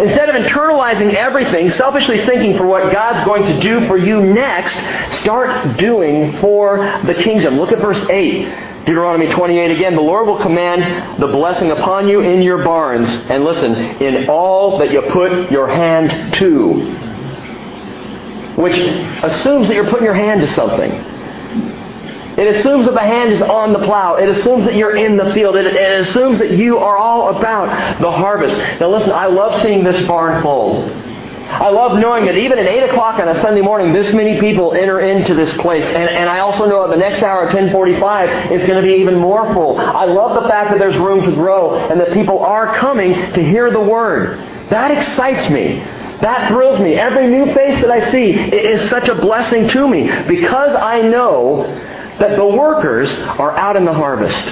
[0.00, 4.74] Instead of internalizing everything, selfishly thinking for what God's going to do for you next,
[5.20, 7.56] start doing for the kingdom.
[7.56, 8.72] Look at verse 8.
[8.86, 13.44] Deuteronomy 28 again, the Lord will command the blessing upon you in your barns, and
[13.44, 16.94] listen, in all that you put your hand to.
[18.60, 21.13] Which assumes that you're putting your hand to something.
[22.36, 24.16] It assumes that the hand is on the plow.
[24.16, 25.56] It assumes that you're in the field.
[25.56, 28.56] It, it, assumes that you are all about the harvest.
[28.80, 30.82] Now listen, I love seeing this barn full.
[31.54, 34.72] I love knowing that even at 8 o'clock on a Sunday morning, this many people
[34.72, 35.84] enter into this place.
[35.84, 38.94] And, and I also know at the next hour at 1045, it's going to be
[39.00, 39.78] even more full.
[39.78, 43.44] I love the fact that there's room to grow and that people are coming to
[43.44, 44.38] hear the Word.
[44.70, 45.78] That excites me.
[46.22, 46.94] That thrills me.
[46.94, 51.64] Every new face that I see is such a blessing to me because I know
[52.18, 54.46] that the workers are out in the harvest.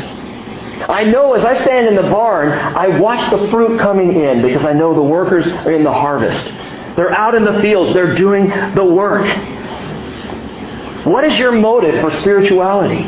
[0.89, 4.65] I know as I stand in the barn, I watch the fruit coming in because
[4.65, 6.45] I know the workers are in the harvest.
[6.97, 7.93] They're out in the fields.
[7.95, 9.25] They're doing the work.
[11.07, 13.03] What is your motive for spirituality?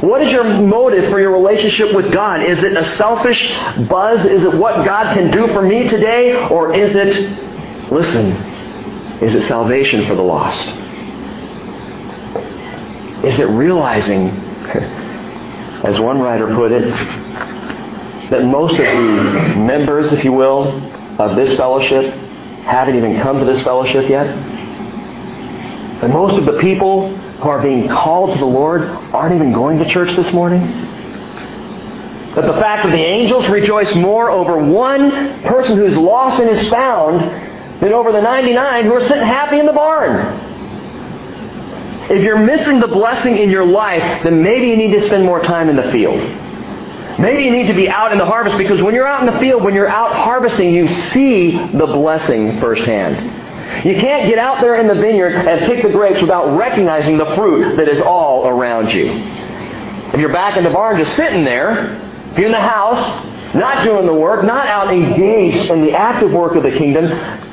[0.00, 2.42] What is your motive for your relationship with God?
[2.42, 3.50] Is it a selfish
[3.88, 4.24] buzz?
[4.24, 6.48] Is it what God can do for me today?
[6.48, 8.32] Or is it, listen,
[9.22, 10.66] is it salvation for the lost?
[13.24, 14.28] Is it realizing,
[15.84, 16.88] as one writer put it,
[18.30, 20.68] that most of the members, if you will,
[21.20, 22.14] of this fellowship
[22.64, 24.26] haven't even come to this fellowship yet?
[26.00, 29.78] That most of the people who are being called to the Lord aren't even going
[29.80, 30.62] to church this morning?
[32.34, 36.70] That the fact that the angels rejoice more over one person who's lost and is
[36.70, 37.20] found
[37.82, 40.49] than over the 99 who are sitting happy in the barn.
[42.10, 45.40] If you're missing the blessing in your life, then maybe you need to spend more
[45.40, 46.18] time in the field.
[47.20, 49.38] Maybe you need to be out in the harvest because when you're out in the
[49.38, 53.84] field, when you're out harvesting, you see the blessing firsthand.
[53.84, 57.26] You can't get out there in the vineyard and pick the grapes without recognizing the
[57.36, 59.06] fruit that is all around you.
[59.06, 61.94] If you're back in the barn just sitting there,
[62.32, 66.32] if you're in the house, not doing the work, not out engaged in the active
[66.32, 67.06] work of the kingdom,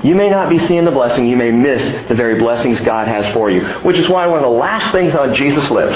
[0.05, 1.27] you may not be seeing the blessing.
[1.27, 3.65] You may miss the very blessings God has for you.
[3.81, 5.95] Which is why one of the last things on Jesus' lips,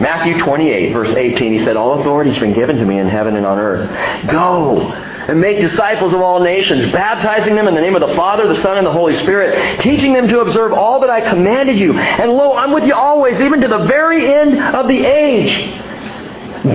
[0.00, 3.36] Matthew 28, verse 18, he said, All authority has been given to me in heaven
[3.36, 4.30] and on earth.
[4.30, 8.46] Go and make disciples of all nations, baptizing them in the name of the Father,
[8.46, 11.94] the Son, and the Holy Spirit, teaching them to observe all that I commanded you.
[11.94, 15.85] And lo, I'm with you always, even to the very end of the age.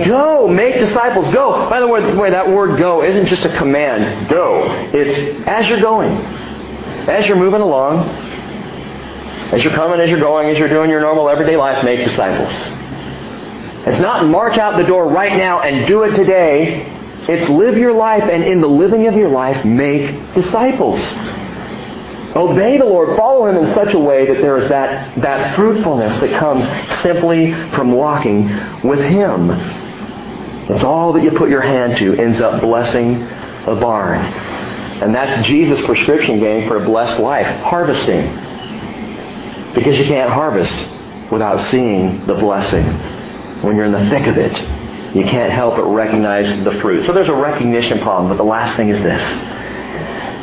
[0.06, 1.30] Go, make disciples.
[1.30, 1.68] Go.
[1.68, 4.28] By the way, that word go isn't just a command.
[4.28, 4.64] Go.
[4.92, 6.10] It's as you're going,
[7.08, 8.08] as you're moving along,
[9.52, 12.52] as you're coming, as you're going, as you're doing your normal everyday life, make disciples.
[13.86, 16.86] It's not march out the door right now and do it today.
[17.28, 21.00] It's live your life and in the living of your life, make disciples.
[22.34, 23.16] Obey the Lord.
[23.18, 26.64] Follow Him in such a way that there is that, that fruitfulness that comes
[27.02, 28.46] simply from walking
[28.82, 29.50] with Him.
[30.68, 34.18] It's all that you put your hand to ends up blessing the barn.
[35.02, 37.46] And that's Jesus' prescription game for a blessed life.
[37.64, 38.22] Harvesting.
[39.74, 40.74] Because you can't harvest
[41.30, 42.84] without seeing the blessing.
[43.62, 44.56] When you're in the thick of it,
[45.16, 47.04] you can't help but recognize the fruit.
[47.06, 49.22] So there's a recognition problem, but the last thing is this.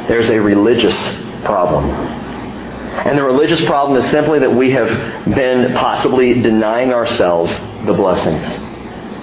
[0.09, 0.97] There's a religious
[1.45, 1.86] problem.
[1.89, 4.89] And the religious problem is simply that we have
[5.26, 8.68] been possibly denying ourselves the blessings.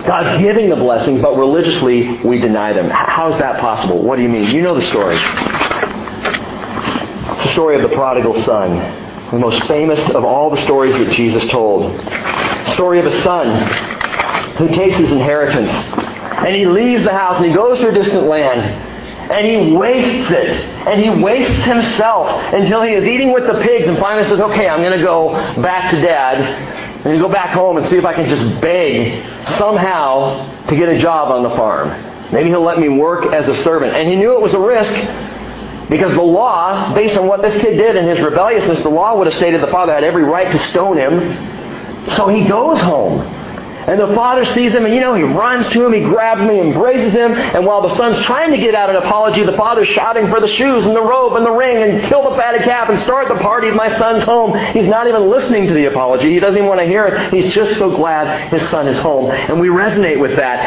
[0.07, 2.89] God's giving the blessing, but religiously we deny them.
[2.91, 4.03] How is that possible?
[4.03, 4.55] What do you mean?
[4.55, 5.17] You know the story.
[7.35, 8.77] It's the story of the prodigal son,
[9.33, 11.93] the most famous of all the stories that Jesus told.
[11.99, 13.49] The story of a son
[14.57, 18.27] who takes his inheritance and he leaves the house and he goes to a distant
[18.27, 18.61] land
[19.31, 20.51] and he wastes it.
[20.87, 24.69] And he wastes himself until he is eating with the pigs and finally says, okay,
[24.69, 26.96] I'm going to go back to dad.
[27.07, 29.25] To go back home and see if I can just beg
[29.57, 31.89] somehow to get a job on the farm.
[32.33, 33.95] Maybe he'll let me work as a servant.
[33.95, 34.93] And he knew it was a risk
[35.89, 39.29] because the law, based on what this kid did and his rebelliousness, the law would
[39.29, 42.17] have stated the father had every right to stone him.
[42.17, 43.21] So he goes home.
[43.87, 46.51] And the father sees him, and you know, he runs to him, he grabs him,
[46.51, 49.87] he embraces him, and while the son's trying to get out an apology, the father's
[49.89, 52.89] shouting for the shoes and the robe and the ring and kill the fatted calf
[52.89, 54.59] and start the party at my son's home.
[54.73, 56.33] He's not even listening to the apology.
[56.33, 57.33] He doesn't even want to hear it.
[57.33, 59.31] He's just so glad his son is home.
[59.31, 60.59] And we resonate with that.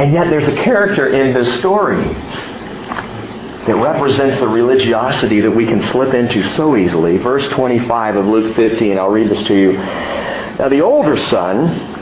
[0.00, 5.82] And yet there's a character in this story that represents the religiosity that we can
[5.84, 7.18] slip into so easily.
[7.18, 9.72] Verse 25 of Luke 15, I'll read this to you.
[9.74, 11.97] Now the older son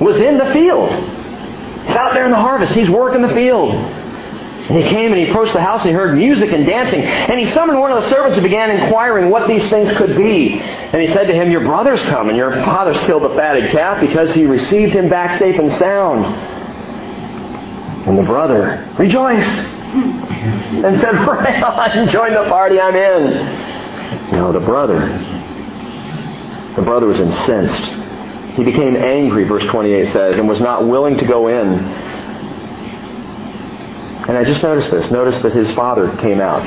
[0.00, 0.90] was in the field.
[1.86, 2.74] He's out there in the harvest.
[2.74, 3.72] He's working the field.
[3.72, 7.00] And he came and he approached the house and he heard music and dancing.
[7.02, 10.58] And he summoned one of the servants and began inquiring what these things could be.
[10.58, 14.00] And he said to him, Your brother's come, and your father's killed the fatted calf
[14.00, 16.24] because he received him back safe and sound.
[18.08, 24.32] And the brother rejoiced and said, Right on, join the party I'm in.
[24.32, 24.98] No, the brother,
[26.74, 28.05] the brother was incensed
[28.56, 31.78] he became angry, verse 28 says, and was not willing to go in.
[34.28, 35.10] And I just noticed this.
[35.10, 36.64] Notice that his father came out.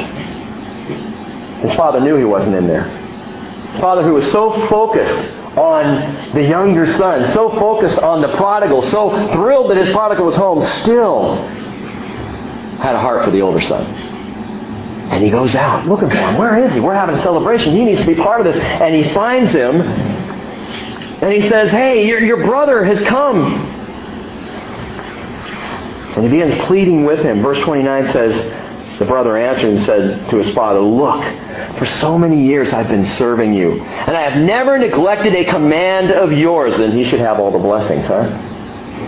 [1.62, 2.84] His father knew he wasn't in there.
[2.84, 8.84] His father who was so focused on the younger son, so focused on the prodigal,
[8.84, 11.36] so thrilled that his prodigal was home, still
[12.78, 13.84] had a heart for the older son.
[15.12, 16.38] And he goes out looking for him.
[16.38, 16.80] Where is he?
[16.80, 17.76] We're having a celebration.
[17.76, 18.64] He needs to be part of this.
[18.64, 19.82] And he finds him.
[21.22, 23.54] And he says, Hey, your, your brother has come.
[26.16, 27.42] And he begins pleading with him.
[27.42, 31.24] Verse 29 says, The brother answered and said to his father, Look,
[31.78, 36.12] for so many years I've been serving you, and I have never neglected a command
[36.12, 36.80] of yours.
[36.80, 38.30] And he should have all the blessings, huh?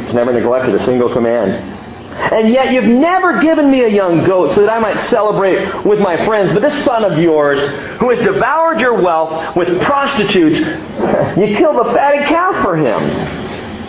[0.04, 1.81] He's never neglected a single command.
[2.12, 6.00] And yet you've never given me a young goat so that I might celebrate with
[6.00, 6.54] my friends.
[6.54, 7.60] But this son of yours,
[8.00, 13.02] who has devoured your wealth with prostitutes, you killed the fatted calf for him.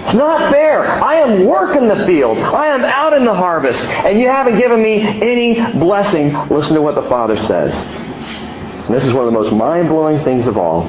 [0.05, 0.85] It's not fair.
[0.85, 2.39] I am working the field.
[2.39, 3.81] I am out in the harvest.
[3.81, 6.33] And you haven't given me any blessing.
[6.49, 7.73] Listen to what the father says.
[7.75, 10.89] And this is one of the most mind-blowing things of all.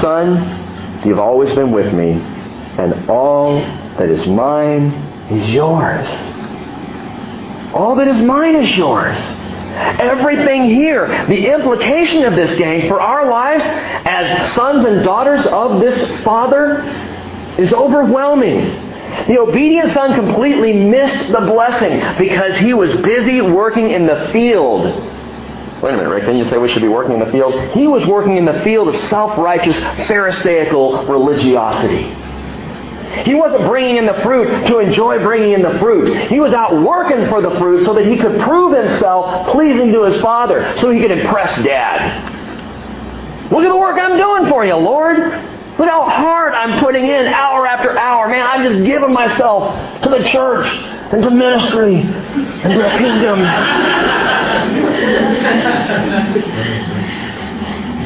[0.00, 4.92] Son, you've always been with me, and all that is mine
[5.30, 6.08] is yours.
[7.76, 9.18] All that is mine is yours.
[10.00, 15.80] Everything here, the implication of this, gang, for our lives as sons and daughters of
[15.80, 16.82] this Father
[17.58, 18.64] is overwhelming.
[19.28, 24.84] The obedient son completely missed the blessing because he was busy working in the field.
[25.82, 27.72] Wait a minute, Rick, didn't you say we should be working in the field?
[27.72, 32.04] He was working in the field of self-righteous, pharisaical religiosity.
[33.24, 36.28] He wasn't bringing in the fruit to enjoy bringing in the fruit.
[36.28, 40.04] He was out working for the fruit so that he could prove himself pleasing to
[40.04, 42.32] his Father, so he could impress Dad.
[43.50, 45.18] Look at the work I'm doing for you, Lord.
[45.78, 48.28] Look how hard I'm putting in hour after hour.
[48.28, 50.66] Man, I'm just giving myself to the church
[51.12, 53.44] and to ministry and to the kingdom.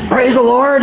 [0.08, 0.82] Praise the Lord.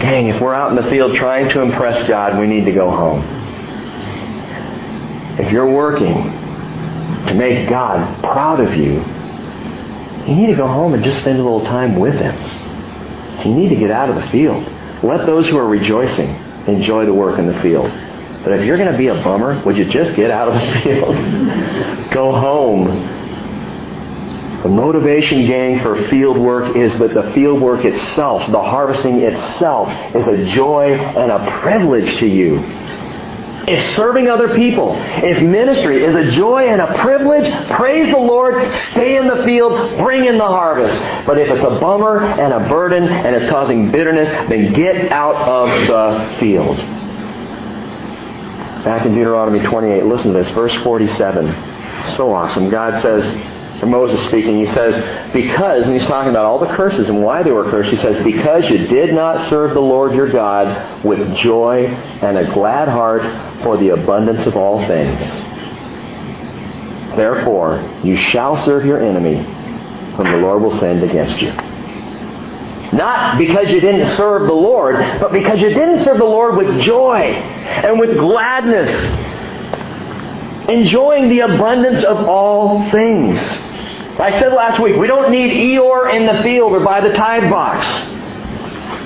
[0.00, 2.90] Gang, if we're out in the field trying to impress God, we need to go
[2.90, 3.22] home.
[5.38, 6.14] If you're working
[7.26, 9.02] to make God proud of you,
[10.26, 12.36] you need to go home and just spend a little time with Him.
[13.46, 14.64] You need to get out of the field.
[15.02, 16.28] Let those who are rejoicing
[16.66, 17.90] enjoy the work in the field.
[18.44, 20.80] But if you're going to be a bummer, would you just get out of the
[20.82, 22.10] field?
[22.10, 22.88] go home
[24.66, 29.88] the motivation, gang, for field work is that the field work itself, the harvesting itself,
[30.12, 32.58] is a joy and a privilege to you.
[33.68, 38.72] If serving other people, if ministry is a joy and a privilege, praise the Lord,
[38.90, 40.96] stay in the field, bring in the harvest.
[41.24, 45.36] But if it's a bummer and a burden and it's causing bitterness, then get out
[45.36, 46.76] of the field.
[48.82, 52.10] Back in Deuteronomy 28, listen to this, verse 47.
[52.16, 52.68] So awesome.
[52.68, 57.08] God says, for Moses speaking, he says, because, and he's talking about all the curses
[57.08, 60.30] and why they were cursed, he says, because you did not serve the Lord your
[60.30, 63.22] God with joy and a glad heart
[63.62, 65.20] for the abundance of all things.
[67.16, 69.36] Therefore, you shall serve your enemy,
[70.16, 71.52] whom the Lord will send against you.
[72.92, 76.80] Not because you didn't serve the Lord, but because you didn't serve the Lord with
[76.82, 78.90] joy and with gladness,
[80.68, 83.38] enjoying the abundance of all things.
[84.18, 87.50] I said last week, we don't need Eeyore in the field or by the tithe
[87.50, 87.86] box.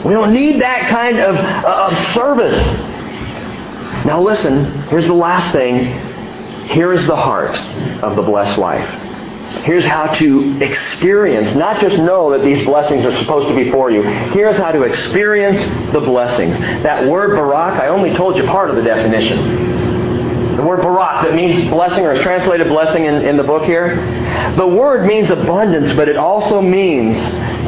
[0.05, 2.57] We don't need that kind of, uh, of service.
[4.07, 6.69] Now listen, here's the last thing.
[6.69, 7.59] Here is the heart
[8.03, 8.89] of the blessed life.
[9.65, 13.91] Here's how to experience, not just know that these blessings are supposed to be for
[13.91, 14.03] you.
[14.31, 15.59] Here's how to experience
[15.93, 16.57] the blessings.
[16.85, 19.80] That word barak, I only told you part of the definition.
[20.61, 23.97] The word barak that means blessing or is translated blessing in, in the book here.
[24.59, 27.17] The word means abundance, but it also means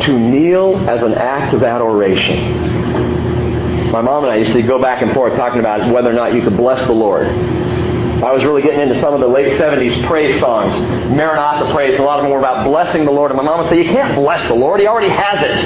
[0.05, 3.91] to kneel as an act of adoration.
[3.91, 6.35] My mom and I used to go back and forth talking about whether or not
[6.35, 7.29] you could bless the Lord.
[7.29, 10.75] I was really getting into some of the late 70s praise songs,
[11.17, 11.99] Maranatha praise.
[11.99, 13.31] A lot of them were about blessing the Lord.
[13.31, 14.81] And my mom would say, You can't bless the Lord.
[14.81, 15.65] He already has it.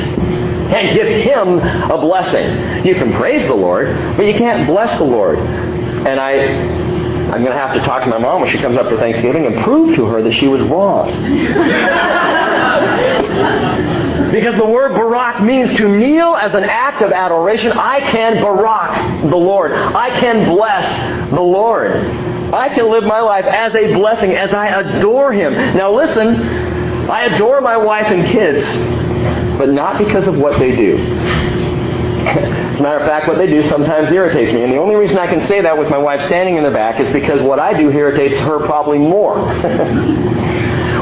[0.63, 1.59] You can't give him
[1.91, 2.87] a blessing.
[2.87, 5.41] You can praise the Lord, but you can't bless the Lord.
[5.41, 6.86] And I
[7.27, 9.47] I'm going to have to talk to my mom when she comes up for Thanksgiving
[9.47, 11.09] and prove to her that she was wrong.
[14.33, 17.73] because the word barak means to kneel as an act of adoration.
[17.73, 19.73] I can barak the Lord.
[19.73, 21.91] I can bless the Lord.
[22.55, 25.53] I can live my life as a blessing as I adore Him.
[25.53, 26.37] Now listen,
[27.11, 28.65] I adore my wife and kids,
[29.59, 31.56] but not because of what they do.
[32.27, 34.63] As a matter of fact, what they do sometimes irritates me.
[34.63, 37.01] And the only reason I can say that with my wife standing in the back
[37.01, 39.37] is because what I do irritates her probably more.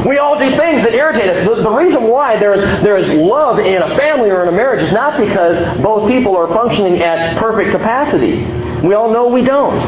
[0.07, 1.49] We all do things that irritate us.
[1.49, 4.53] The, the reason why there is, there is love in a family or in a
[4.53, 8.45] marriage is not because both people are functioning at perfect capacity.
[8.87, 9.79] We all know we don't.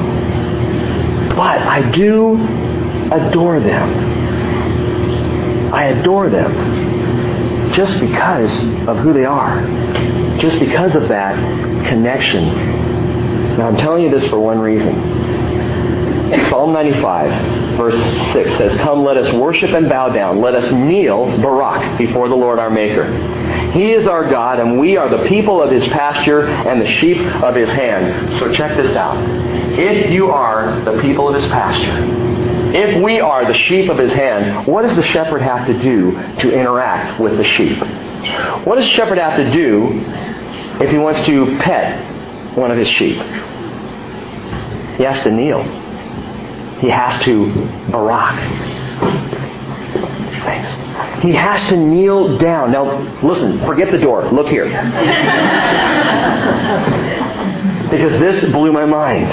[1.36, 2.36] But I do
[3.12, 4.14] adore them.
[5.74, 8.50] I adore them just because
[8.88, 9.60] of who they are.
[10.40, 11.34] Just because of that
[11.86, 12.44] connection.
[13.56, 15.46] Now I'm telling you this for one reason.
[16.50, 20.40] Psalm 95, verse 6 says, Come, let us worship and bow down.
[20.40, 23.70] Let us kneel, Barak, before the Lord our Maker.
[23.70, 27.18] He is our God, and we are the people of his pasture and the sheep
[27.18, 28.40] of his hand.
[28.40, 29.16] So check this out.
[29.78, 32.04] If you are the people of his pasture,
[32.74, 36.12] if we are the sheep of his hand, what does the shepherd have to do
[36.40, 37.78] to interact with the sheep?
[38.66, 40.04] What does the shepherd have to do
[40.80, 43.16] if he wants to pet one of his sheep?
[44.96, 45.62] He has to kneel
[46.78, 47.52] he has to
[47.90, 48.38] barak.
[50.44, 51.22] Thanks.
[51.22, 52.70] He has to kneel down.
[52.70, 54.30] Now, listen, forget the door.
[54.30, 54.66] Look here.
[57.90, 59.26] because this blew my mind.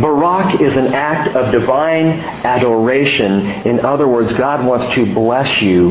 [0.00, 3.46] Barak is an act of divine adoration.
[3.66, 5.90] In other words, God wants to bless you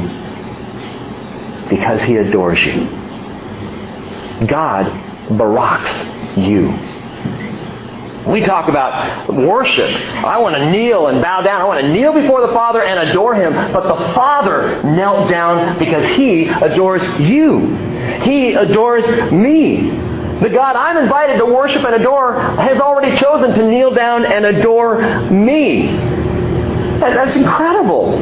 [1.69, 2.98] because he adores you.
[4.47, 4.85] God
[5.37, 6.71] baraks you.
[8.27, 9.89] We talk about worship.
[9.89, 11.61] I want to kneel and bow down.
[11.61, 13.53] I want to kneel before the Father and adore Him.
[13.53, 17.75] But the Father knelt down because He adores you.
[18.21, 19.89] He adores me.
[20.41, 24.45] The God I'm invited to worship and adore has already chosen to kneel down and
[24.45, 25.87] adore me.
[26.99, 28.17] That's incredible.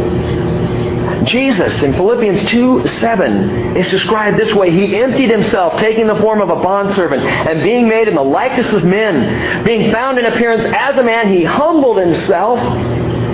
[1.28, 4.72] Jesus in Philippians 2 7 is described this way.
[4.72, 8.72] He emptied himself, taking the form of a bondservant, and being made in the likeness
[8.74, 12.60] of men, being found in appearance as a man, he humbled himself.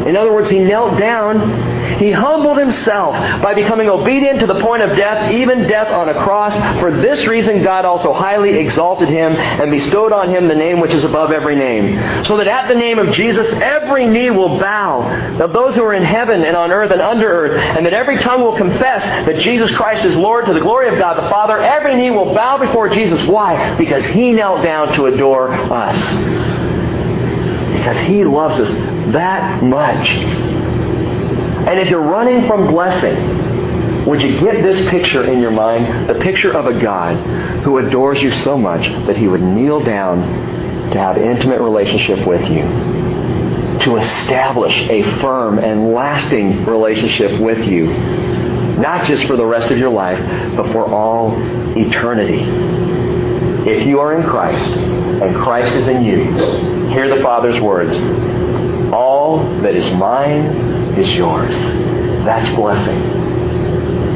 [0.08, 4.82] In other words, he knelt down he humbled himself by becoming obedient to the point
[4.82, 6.54] of death, even death on a cross.
[6.80, 10.92] For this reason, God also highly exalted him and bestowed on him the name which
[10.92, 12.26] is above every name.
[12.26, 15.94] So that at the name of Jesus, every knee will bow of those who are
[15.94, 19.40] in heaven and on earth and under earth, and that every tongue will confess that
[19.40, 21.58] Jesus Christ is Lord to the glory of God the Father.
[21.58, 23.22] Every knee will bow before Jesus.
[23.28, 23.76] Why?
[23.78, 25.98] Because he knelt down to adore us.
[27.78, 30.10] Because he loves us that much.
[30.10, 36.10] And if you're running from blessing, would you get this picture in your mind?
[36.10, 37.16] The picture of a God
[37.64, 42.42] who adores you so much that he would kneel down to have intimate relationship with
[42.50, 42.64] you.
[43.80, 47.88] To establish a firm and lasting relationship with you.
[48.78, 50.20] Not just for the rest of your life,
[50.58, 51.38] but for all
[51.78, 52.44] eternity.
[53.70, 58.43] If you are in Christ and Christ is in you, hear the Father's words.
[58.94, 60.46] All that is mine
[60.98, 61.56] is yours.
[62.24, 63.02] That's blessing.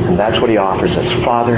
[0.07, 1.25] And that's what he offers us.
[1.25, 1.57] Father,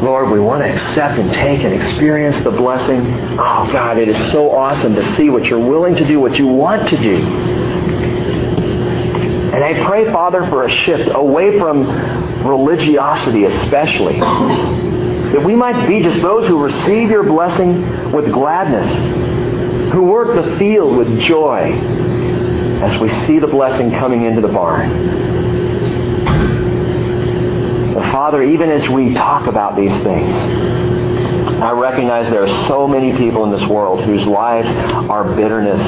[0.00, 3.00] Lord, we want to accept and take and experience the blessing.
[3.38, 6.46] Oh, God, it is so awesome to see what you're willing to do, what you
[6.46, 7.16] want to do.
[9.52, 11.86] And I pray, Father, for a shift away from
[12.46, 14.20] religiosity, especially.
[14.20, 18.90] That we might be just those who receive your blessing with gladness,
[19.92, 21.72] who work the field with joy,
[22.82, 24.90] as we see the blessing coming into the barn.
[27.94, 30.34] But Father, even as we talk about these things,
[31.60, 34.68] I recognize there are so many people in this world whose lives
[35.10, 35.82] are bitterness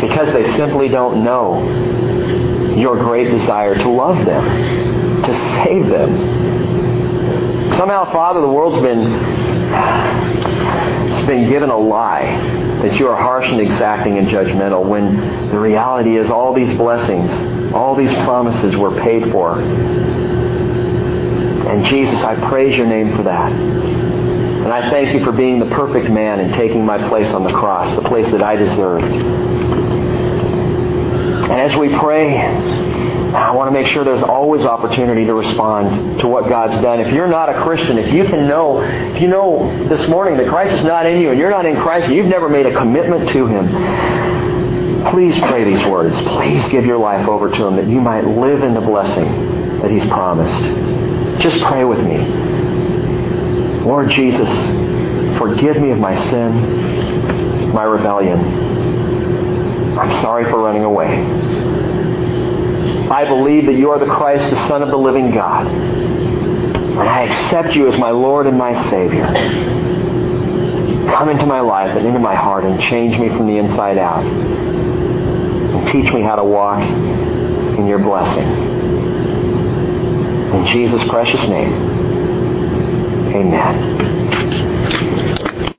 [0.00, 7.74] because they simply don't know your great desire to love them, to save them.
[7.74, 9.12] Somehow, Father, the world's been
[11.10, 15.16] it's been given a lie that you are harsh and exacting and judgmental when
[15.50, 17.30] the reality is all these blessings,
[17.74, 19.60] all these promises were paid for.
[21.68, 23.52] And Jesus, I praise your name for that.
[23.52, 27.52] And I thank you for being the perfect man and taking my place on the
[27.52, 29.04] cross, the place that I deserved.
[31.44, 32.36] And as we pray,
[33.34, 37.00] I want to make sure there's always opportunity to respond to what God's done.
[37.00, 40.48] If you're not a Christian, if you can know, if you know this morning that
[40.48, 42.74] Christ is not in you and you're not in Christ and you've never made a
[42.74, 46.18] commitment to Him, please pray these words.
[46.22, 49.90] Please give your life over to Him that you might live in the blessing that
[49.90, 51.42] He's promised.
[51.42, 52.18] Just pray with me.
[53.84, 54.48] Lord Jesus,
[55.38, 58.38] forgive me of my sin, my rebellion.
[59.98, 61.67] I'm sorry for running away.
[63.10, 65.66] I believe that you are the Christ, the Son of the living God.
[65.66, 69.26] And I accept you as my Lord and my Savior.
[71.08, 74.24] Come into my life and into my heart and change me from the inside out.
[74.24, 78.44] And teach me how to walk in your blessing.
[80.54, 81.72] In Jesus' precious name,
[83.34, 84.67] amen.